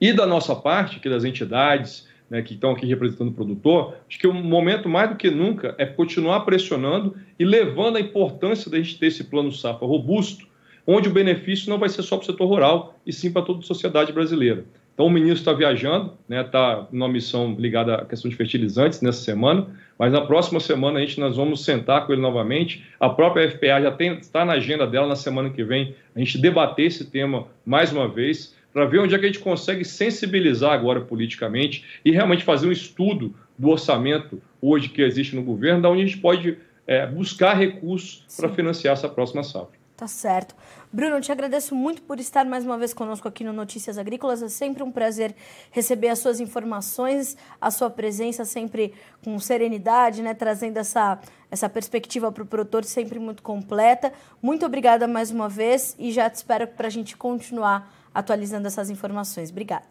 E 0.00 0.12
da 0.12 0.26
nossa 0.26 0.56
parte, 0.56 0.98
que 0.98 1.08
das 1.08 1.24
entidades 1.24 2.08
né, 2.28 2.40
que 2.42 2.54
estão 2.54 2.70
aqui 2.70 2.86
representando 2.86 3.28
o 3.28 3.34
produtor, 3.34 3.96
acho 4.08 4.18
que 4.18 4.26
o 4.26 4.32
momento 4.32 4.88
mais 4.88 5.10
do 5.10 5.16
que 5.16 5.30
nunca 5.30 5.74
é 5.78 5.84
continuar 5.84 6.40
pressionando 6.40 7.16
e 7.38 7.44
levando 7.44 7.96
a 7.96 8.00
importância 8.00 8.70
da 8.70 8.78
gente 8.78 8.98
ter 8.98 9.06
esse 9.06 9.24
plano 9.24 9.52
safra 9.52 9.86
robusto, 9.86 10.46
onde 10.86 11.08
o 11.08 11.12
benefício 11.12 11.68
não 11.68 11.78
vai 11.78 11.88
ser 11.88 12.02
só 12.02 12.16
para 12.16 12.24
o 12.24 12.26
setor 12.26 12.46
rural, 12.46 12.98
e 13.04 13.12
sim 13.12 13.32
para 13.32 13.42
toda 13.42 13.60
a 13.60 13.62
sociedade 13.62 14.12
brasileira. 14.12 14.64
Então, 14.94 15.06
o 15.06 15.10
ministro 15.10 15.38
está 15.40 15.52
viajando, 15.52 16.12
está 16.28 16.28
né, 16.28 16.44
tá 16.44 16.86
numa 16.92 17.08
missão 17.08 17.54
ligada 17.58 17.94
à 17.94 18.04
questão 18.04 18.30
de 18.30 18.36
fertilizantes 18.36 19.00
nessa 19.00 19.22
semana, 19.22 19.66
mas 19.98 20.12
na 20.12 20.20
próxima 20.20 20.60
semana 20.60 20.98
a 20.98 21.00
gente 21.00 21.18
nós 21.18 21.36
vamos 21.36 21.64
sentar 21.64 22.06
com 22.06 22.12
ele 22.12 22.20
novamente. 22.20 22.84
A 22.98 23.08
própria 23.08 23.50
FPA 23.50 23.80
já 23.80 23.90
tem, 23.90 24.18
está 24.18 24.44
na 24.44 24.54
agenda 24.54 24.86
dela 24.86 25.06
na 25.06 25.16
semana 25.16 25.50
que 25.50 25.64
vem, 25.64 25.94
a 26.14 26.18
gente 26.18 26.38
debater 26.38 26.86
esse 26.86 27.10
tema 27.10 27.46
mais 27.64 27.92
uma 27.92 28.08
vez, 28.08 28.54
para 28.72 28.84
ver 28.84 29.00
onde 29.00 29.14
é 29.14 29.18
que 29.18 29.24
a 29.24 29.28
gente 29.28 29.40
consegue 29.40 29.84
sensibilizar 29.84 30.72
agora 30.72 31.00
politicamente 31.00 31.84
e 32.04 32.10
realmente 32.10 32.44
fazer 32.44 32.68
um 32.68 32.72
estudo 32.72 33.34
do 33.58 33.68
orçamento 33.68 34.40
hoje 34.60 34.88
que 34.88 35.02
existe 35.02 35.34
no 35.34 35.42
governo, 35.42 35.82
da 35.82 35.90
onde 35.90 36.02
a 36.02 36.06
gente 36.06 36.18
pode 36.18 36.56
é, 36.86 37.06
buscar 37.06 37.54
recursos 37.54 38.24
para 38.36 38.48
financiar 38.48 38.92
essa 38.92 39.08
próxima 39.08 39.42
safra. 39.42 39.79
Tá 40.00 40.08
certo. 40.08 40.54
Bruno, 40.90 41.16
eu 41.16 41.20
te 41.20 41.30
agradeço 41.30 41.74
muito 41.74 42.00
por 42.00 42.18
estar 42.18 42.46
mais 42.46 42.64
uma 42.64 42.78
vez 42.78 42.94
conosco 42.94 43.28
aqui 43.28 43.44
no 43.44 43.52
Notícias 43.52 43.98
Agrícolas. 43.98 44.42
É 44.42 44.48
sempre 44.48 44.82
um 44.82 44.90
prazer 44.90 45.36
receber 45.70 46.08
as 46.08 46.20
suas 46.20 46.40
informações, 46.40 47.36
a 47.60 47.70
sua 47.70 47.90
presença 47.90 48.46
sempre 48.46 48.94
com 49.22 49.38
serenidade, 49.38 50.22
né, 50.22 50.32
trazendo 50.32 50.78
essa, 50.78 51.20
essa 51.50 51.68
perspectiva 51.68 52.32
para 52.32 52.42
o 52.42 52.46
produtor 52.46 52.82
sempre 52.82 53.18
muito 53.18 53.42
completa. 53.42 54.10
Muito 54.40 54.64
obrigada 54.64 55.06
mais 55.06 55.30
uma 55.30 55.50
vez 55.50 55.94
e 55.98 56.10
já 56.12 56.30
te 56.30 56.36
espero 56.36 56.66
para 56.66 56.86
a 56.86 56.90
gente 56.90 57.14
continuar 57.14 57.92
atualizando 58.14 58.66
essas 58.66 58.88
informações. 58.88 59.50
Obrigada. 59.50 59.88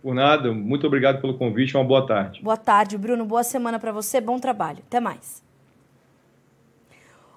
Por 0.00 0.14
nada, 0.14 0.54
muito 0.54 0.86
obrigado 0.86 1.20
pelo 1.20 1.36
convite. 1.36 1.76
Uma 1.76 1.84
boa 1.84 2.06
tarde. 2.06 2.40
Boa 2.42 2.56
tarde, 2.56 2.96
Bruno. 2.96 3.26
Boa 3.26 3.44
semana 3.44 3.78
para 3.78 3.92
você. 3.92 4.22
Bom 4.22 4.38
trabalho. 4.38 4.82
Até 4.86 5.00
mais. 5.00 5.44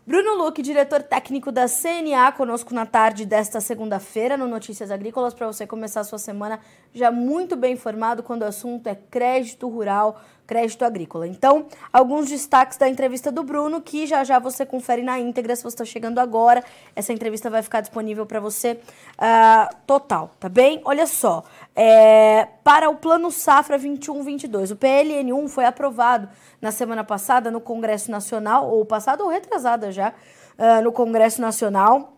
Bruno 0.07 0.35
Luque, 0.35 0.61
diretor 0.61 1.01
técnico 1.01 1.51
da 1.51 1.65
CNA, 1.67 2.31
conosco 2.31 2.75
na 2.75 2.85
tarde 2.85 3.25
desta 3.25 3.59
segunda-feira 3.59 4.37
no 4.37 4.47
Notícias 4.47 4.91
Agrícolas, 4.91 5.33
para 5.33 5.47
você 5.47 5.65
começar 5.65 6.01
a 6.01 6.03
sua 6.03 6.19
semana 6.19 6.59
já 6.93 7.09
muito 7.09 7.55
bem 7.55 7.73
informado 7.73 8.21
quando 8.21 8.43
o 8.43 8.45
assunto 8.45 8.85
é 8.85 8.93
crédito 8.93 9.67
rural, 9.67 10.21
crédito 10.45 10.83
agrícola. 10.85 11.27
Então, 11.27 11.65
alguns 11.91 12.29
destaques 12.29 12.77
da 12.77 12.87
entrevista 12.87 13.31
do 13.31 13.43
Bruno, 13.43 13.81
que 13.81 14.05
já 14.05 14.23
já 14.23 14.39
você 14.39 14.65
confere 14.65 15.01
na 15.01 15.19
íntegra 15.19 15.55
se 15.55 15.63
você 15.63 15.75
está 15.75 15.85
chegando 15.85 16.19
agora. 16.19 16.63
Essa 16.95 17.13
entrevista 17.13 17.49
vai 17.49 17.61
ficar 17.61 17.81
disponível 17.81 18.25
para 18.25 18.39
você 18.39 18.73
uh, 18.73 19.75
total, 19.85 20.31
tá 20.39 20.49
bem? 20.49 20.81
Olha 20.85 21.07
só, 21.07 21.43
é, 21.75 22.47
para 22.63 22.89
o 22.89 22.95
Plano 22.95 23.31
Safra 23.31 23.77
21-22, 23.77 24.71
o 24.71 24.75
PLN1 24.75 25.49
foi 25.49 25.65
aprovado 25.65 26.29
na 26.61 26.71
semana 26.71 27.03
passada 27.03 27.51
no 27.51 27.59
Congresso 27.59 28.09
Nacional, 28.11 28.69
ou 28.69 28.85
passado 28.85 29.21
ou 29.21 29.29
retrasada 29.29 29.91
já, 29.91 30.13
uh, 30.57 30.81
no 30.83 30.91
Congresso 30.91 31.41
Nacional. 31.41 32.14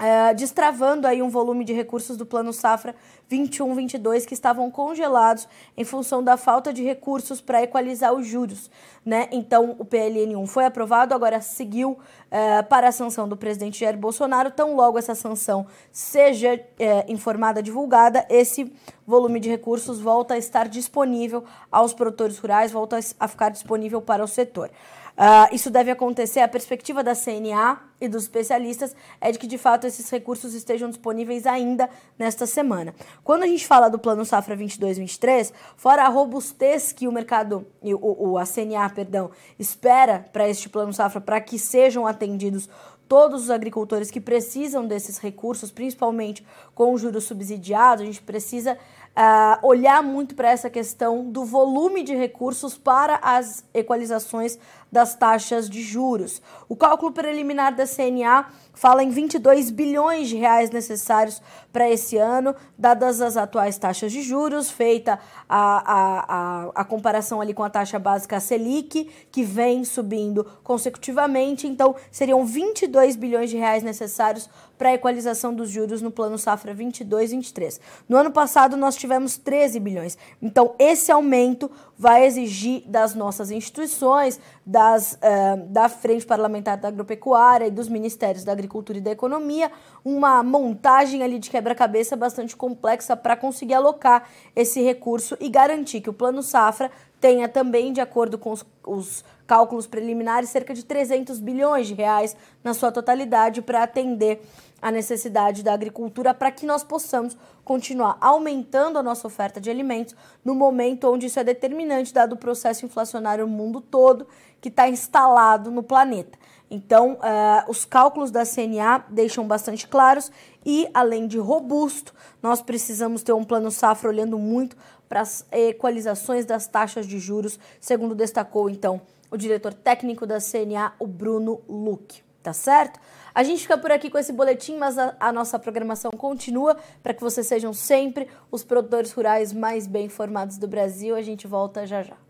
Uh, 0.00 0.34
destravando 0.34 1.06
aí 1.06 1.20
um 1.20 1.28
volume 1.28 1.62
de 1.62 1.74
recursos 1.74 2.16
do 2.16 2.24
Plano 2.24 2.54
Safra 2.54 2.94
21-22 3.30 4.24
que 4.24 4.32
estavam 4.32 4.70
congelados 4.70 5.46
em 5.76 5.84
função 5.84 6.24
da 6.24 6.38
falta 6.38 6.72
de 6.72 6.82
recursos 6.82 7.42
para 7.42 7.62
equalizar 7.62 8.14
os 8.14 8.26
juros. 8.26 8.70
Né? 9.04 9.28
Então, 9.30 9.76
o 9.78 9.84
PLN1 9.84 10.46
foi 10.46 10.64
aprovado, 10.64 11.14
agora 11.14 11.42
seguiu 11.42 11.90
uh, 11.92 12.66
para 12.70 12.88
a 12.88 12.92
sanção 12.92 13.28
do 13.28 13.36
presidente 13.36 13.80
Jair 13.80 13.98
Bolsonaro. 13.98 14.50
Tão 14.50 14.74
logo 14.74 14.98
essa 14.98 15.14
sanção 15.14 15.66
seja 15.92 16.54
uh, 16.54 17.12
informada, 17.12 17.62
divulgada, 17.62 18.24
esse 18.30 18.72
volume 19.06 19.38
de 19.38 19.50
recursos 19.50 20.00
volta 20.00 20.32
a 20.32 20.38
estar 20.38 20.66
disponível 20.66 21.44
aos 21.70 21.92
produtores 21.92 22.38
rurais, 22.38 22.72
volta 22.72 22.98
a 23.18 23.28
ficar 23.28 23.50
disponível 23.50 24.00
para 24.00 24.24
o 24.24 24.26
setor. 24.26 24.70
Uh, 25.16 25.54
isso 25.54 25.70
deve 25.70 25.90
acontecer. 25.90 26.40
A 26.40 26.48
perspectiva 26.48 27.02
da 27.02 27.14
CNA 27.14 27.80
e 28.00 28.08
dos 28.08 28.22
especialistas 28.22 28.94
é 29.20 29.30
de 29.30 29.38
que, 29.38 29.46
de 29.46 29.58
fato, 29.58 29.86
esses 29.86 30.08
recursos 30.10 30.54
estejam 30.54 30.88
disponíveis 30.88 31.46
ainda 31.46 31.88
nesta 32.18 32.46
semana. 32.46 32.94
Quando 33.22 33.42
a 33.42 33.46
gente 33.46 33.66
fala 33.66 33.88
do 33.88 33.98
Plano 33.98 34.24
Safra 34.24 34.56
22-23, 34.56 35.52
fora 35.76 36.04
a 36.04 36.08
robustez 36.08 36.92
que 36.92 37.06
o 37.06 37.12
mercado, 37.12 37.66
o, 37.82 38.30
o, 38.30 38.38
a 38.38 38.44
CNA, 38.46 38.88
perdão, 38.90 39.30
espera 39.58 40.26
para 40.32 40.48
este 40.48 40.68
Plano 40.68 40.92
Safra 40.92 41.20
para 41.20 41.40
que 41.40 41.58
sejam 41.58 42.06
atendidos 42.06 42.68
todos 43.10 43.42
os 43.42 43.50
agricultores 43.50 44.08
que 44.08 44.20
precisam 44.20 44.86
desses 44.86 45.18
recursos, 45.18 45.72
principalmente 45.72 46.46
com 46.76 46.96
juros 46.96 47.24
subsidiados, 47.24 48.02
a 48.02 48.06
gente 48.06 48.22
precisa 48.22 48.78
uh, 49.16 49.66
olhar 49.66 50.02
muito 50.02 50.34
para 50.34 50.50
essa 50.50 50.70
questão 50.70 51.30
do 51.30 51.44
volume 51.44 52.02
de 52.02 52.14
recursos 52.14 52.76
para 52.76 53.18
as 53.22 53.64
equalizações 53.74 54.58
das 54.90 55.14
taxas 55.14 55.70
de 55.70 55.82
juros. 55.82 56.42
O 56.68 56.74
cálculo 56.74 57.12
preliminar 57.12 57.74
da 57.74 57.86
CNA 57.86 58.46
fala 58.74 59.04
em 59.04 59.10
22 59.10 59.70
bilhões 59.70 60.28
de 60.28 60.36
reais 60.36 60.70
necessários 60.70 61.40
para 61.72 61.88
esse 61.88 62.16
ano, 62.16 62.54
dadas 62.76 63.20
as 63.20 63.36
atuais 63.36 63.78
taxas 63.78 64.10
de 64.10 64.22
juros, 64.22 64.70
feita 64.70 65.20
a, 65.48 65.92
a, 65.92 66.24
a, 66.28 66.70
a 66.74 66.84
comparação 66.84 67.40
ali 67.40 67.54
com 67.54 67.62
a 67.62 67.70
taxa 67.70 67.98
básica 67.98 68.40
Selic, 68.40 69.08
que 69.30 69.44
vem 69.44 69.84
subindo 69.84 70.44
consecutivamente. 70.64 71.68
Então, 71.68 71.94
seriam 72.10 72.44
22 72.44 73.14
bilhões 73.14 73.50
de 73.50 73.56
reais 73.56 73.84
necessários 73.84 74.48
para 74.80 74.88
a 74.88 74.94
equalização 74.94 75.54
dos 75.54 75.68
juros 75.68 76.00
no 76.00 76.10
plano 76.10 76.38
safra 76.38 76.72
22 76.72 77.32
23. 77.32 77.78
No 78.08 78.16
ano 78.16 78.30
passado 78.30 78.78
nós 78.78 78.96
tivemos 78.96 79.36
13 79.36 79.78
bilhões. 79.78 80.16
Então 80.40 80.74
esse 80.78 81.12
aumento 81.12 81.70
vai 81.98 82.24
exigir 82.24 82.82
das 82.86 83.14
nossas 83.14 83.50
instituições, 83.50 84.40
das, 84.64 85.12
uh, 85.12 85.66
da 85.66 85.90
Frente 85.90 86.24
Parlamentar 86.24 86.78
da 86.78 86.88
Agropecuária 86.88 87.66
e 87.66 87.70
dos 87.70 87.90
Ministérios 87.90 88.42
da 88.42 88.52
Agricultura 88.52 88.96
e 88.96 89.02
da 89.02 89.10
Economia, 89.10 89.70
uma 90.02 90.42
montagem 90.42 91.22
ali 91.22 91.38
de 91.38 91.50
quebra-cabeça 91.50 92.16
bastante 92.16 92.56
complexa 92.56 93.14
para 93.14 93.36
conseguir 93.36 93.74
alocar 93.74 94.30
esse 94.56 94.80
recurso 94.80 95.36
e 95.38 95.50
garantir 95.50 96.00
que 96.00 96.08
o 96.08 96.14
plano 96.14 96.42
safra 96.42 96.90
tenha 97.20 97.46
também, 97.50 97.92
de 97.92 98.00
acordo 98.00 98.38
com 98.38 98.50
os, 98.50 98.64
os 98.86 99.22
cálculos 99.46 99.86
preliminares, 99.86 100.48
cerca 100.48 100.72
de 100.72 100.84
300 100.84 101.38
bilhões 101.40 101.88
de 101.88 101.94
reais 101.94 102.36
na 102.62 102.72
sua 102.72 102.90
totalidade 102.90 103.60
para 103.60 103.82
atender 103.82 104.40
a 104.80 104.90
necessidade 104.90 105.62
da 105.62 105.72
agricultura 105.72 106.32
para 106.32 106.50
que 106.50 106.66
nós 106.66 106.82
possamos 106.82 107.36
continuar 107.64 108.16
aumentando 108.20 108.98
a 108.98 109.02
nossa 109.02 109.26
oferta 109.26 109.60
de 109.60 109.70
alimentos 109.70 110.14
no 110.44 110.54
momento 110.54 111.08
onde 111.08 111.26
isso 111.26 111.38
é 111.38 111.44
determinante, 111.44 112.14
dado 112.14 112.34
o 112.34 112.38
processo 112.38 112.84
inflacionário 112.86 113.46
no 113.46 113.52
mundo 113.52 113.80
todo 113.80 114.26
que 114.60 114.68
está 114.68 114.88
instalado 114.88 115.70
no 115.70 115.82
planeta. 115.82 116.38
Então, 116.70 117.14
uh, 117.14 117.68
os 117.68 117.84
cálculos 117.84 118.30
da 118.30 118.44
CNA 118.46 119.04
deixam 119.08 119.46
bastante 119.46 119.88
claros 119.88 120.30
e, 120.64 120.88
além 120.94 121.26
de 121.26 121.36
robusto, 121.36 122.14
nós 122.40 122.62
precisamos 122.62 123.24
ter 123.24 123.32
um 123.32 123.44
plano 123.44 123.70
safra 123.72 124.08
olhando 124.08 124.38
muito 124.38 124.76
para 125.08 125.22
as 125.22 125.44
equalizações 125.50 126.44
das 126.44 126.68
taxas 126.68 127.08
de 127.08 127.18
juros, 127.18 127.58
segundo 127.80 128.14
destacou, 128.14 128.70
então, 128.70 129.00
o 129.28 129.36
diretor 129.36 129.74
técnico 129.74 130.24
da 130.24 130.38
CNA, 130.38 130.92
o 131.00 131.06
Bruno 131.08 131.60
Luque. 131.68 132.29
Tá 132.42 132.52
certo? 132.52 132.98
A 133.34 133.42
gente 133.42 133.62
fica 133.62 133.76
por 133.76 133.92
aqui 133.92 134.10
com 134.10 134.18
esse 134.18 134.32
boletim, 134.32 134.76
mas 134.76 134.98
a, 134.98 135.14
a 135.20 135.32
nossa 135.32 135.58
programação 135.58 136.10
continua 136.10 136.76
para 137.02 137.14
que 137.14 137.22
vocês 137.22 137.46
sejam 137.46 137.72
sempre 137.72 138.28
os 138.50 138.64
produtores 138.64 139.12
rurais 139.12 139.52
mais 139.52 139.86
bem 139.86 140.06
informados 140.06 140.56
do 140.56 140.66
Brasil. 140.66 141.14
A 141.14 141.22
gente 141.22 141.46
volta 141.46 141.86
já 141.86 142.02
já. 142.02 142.29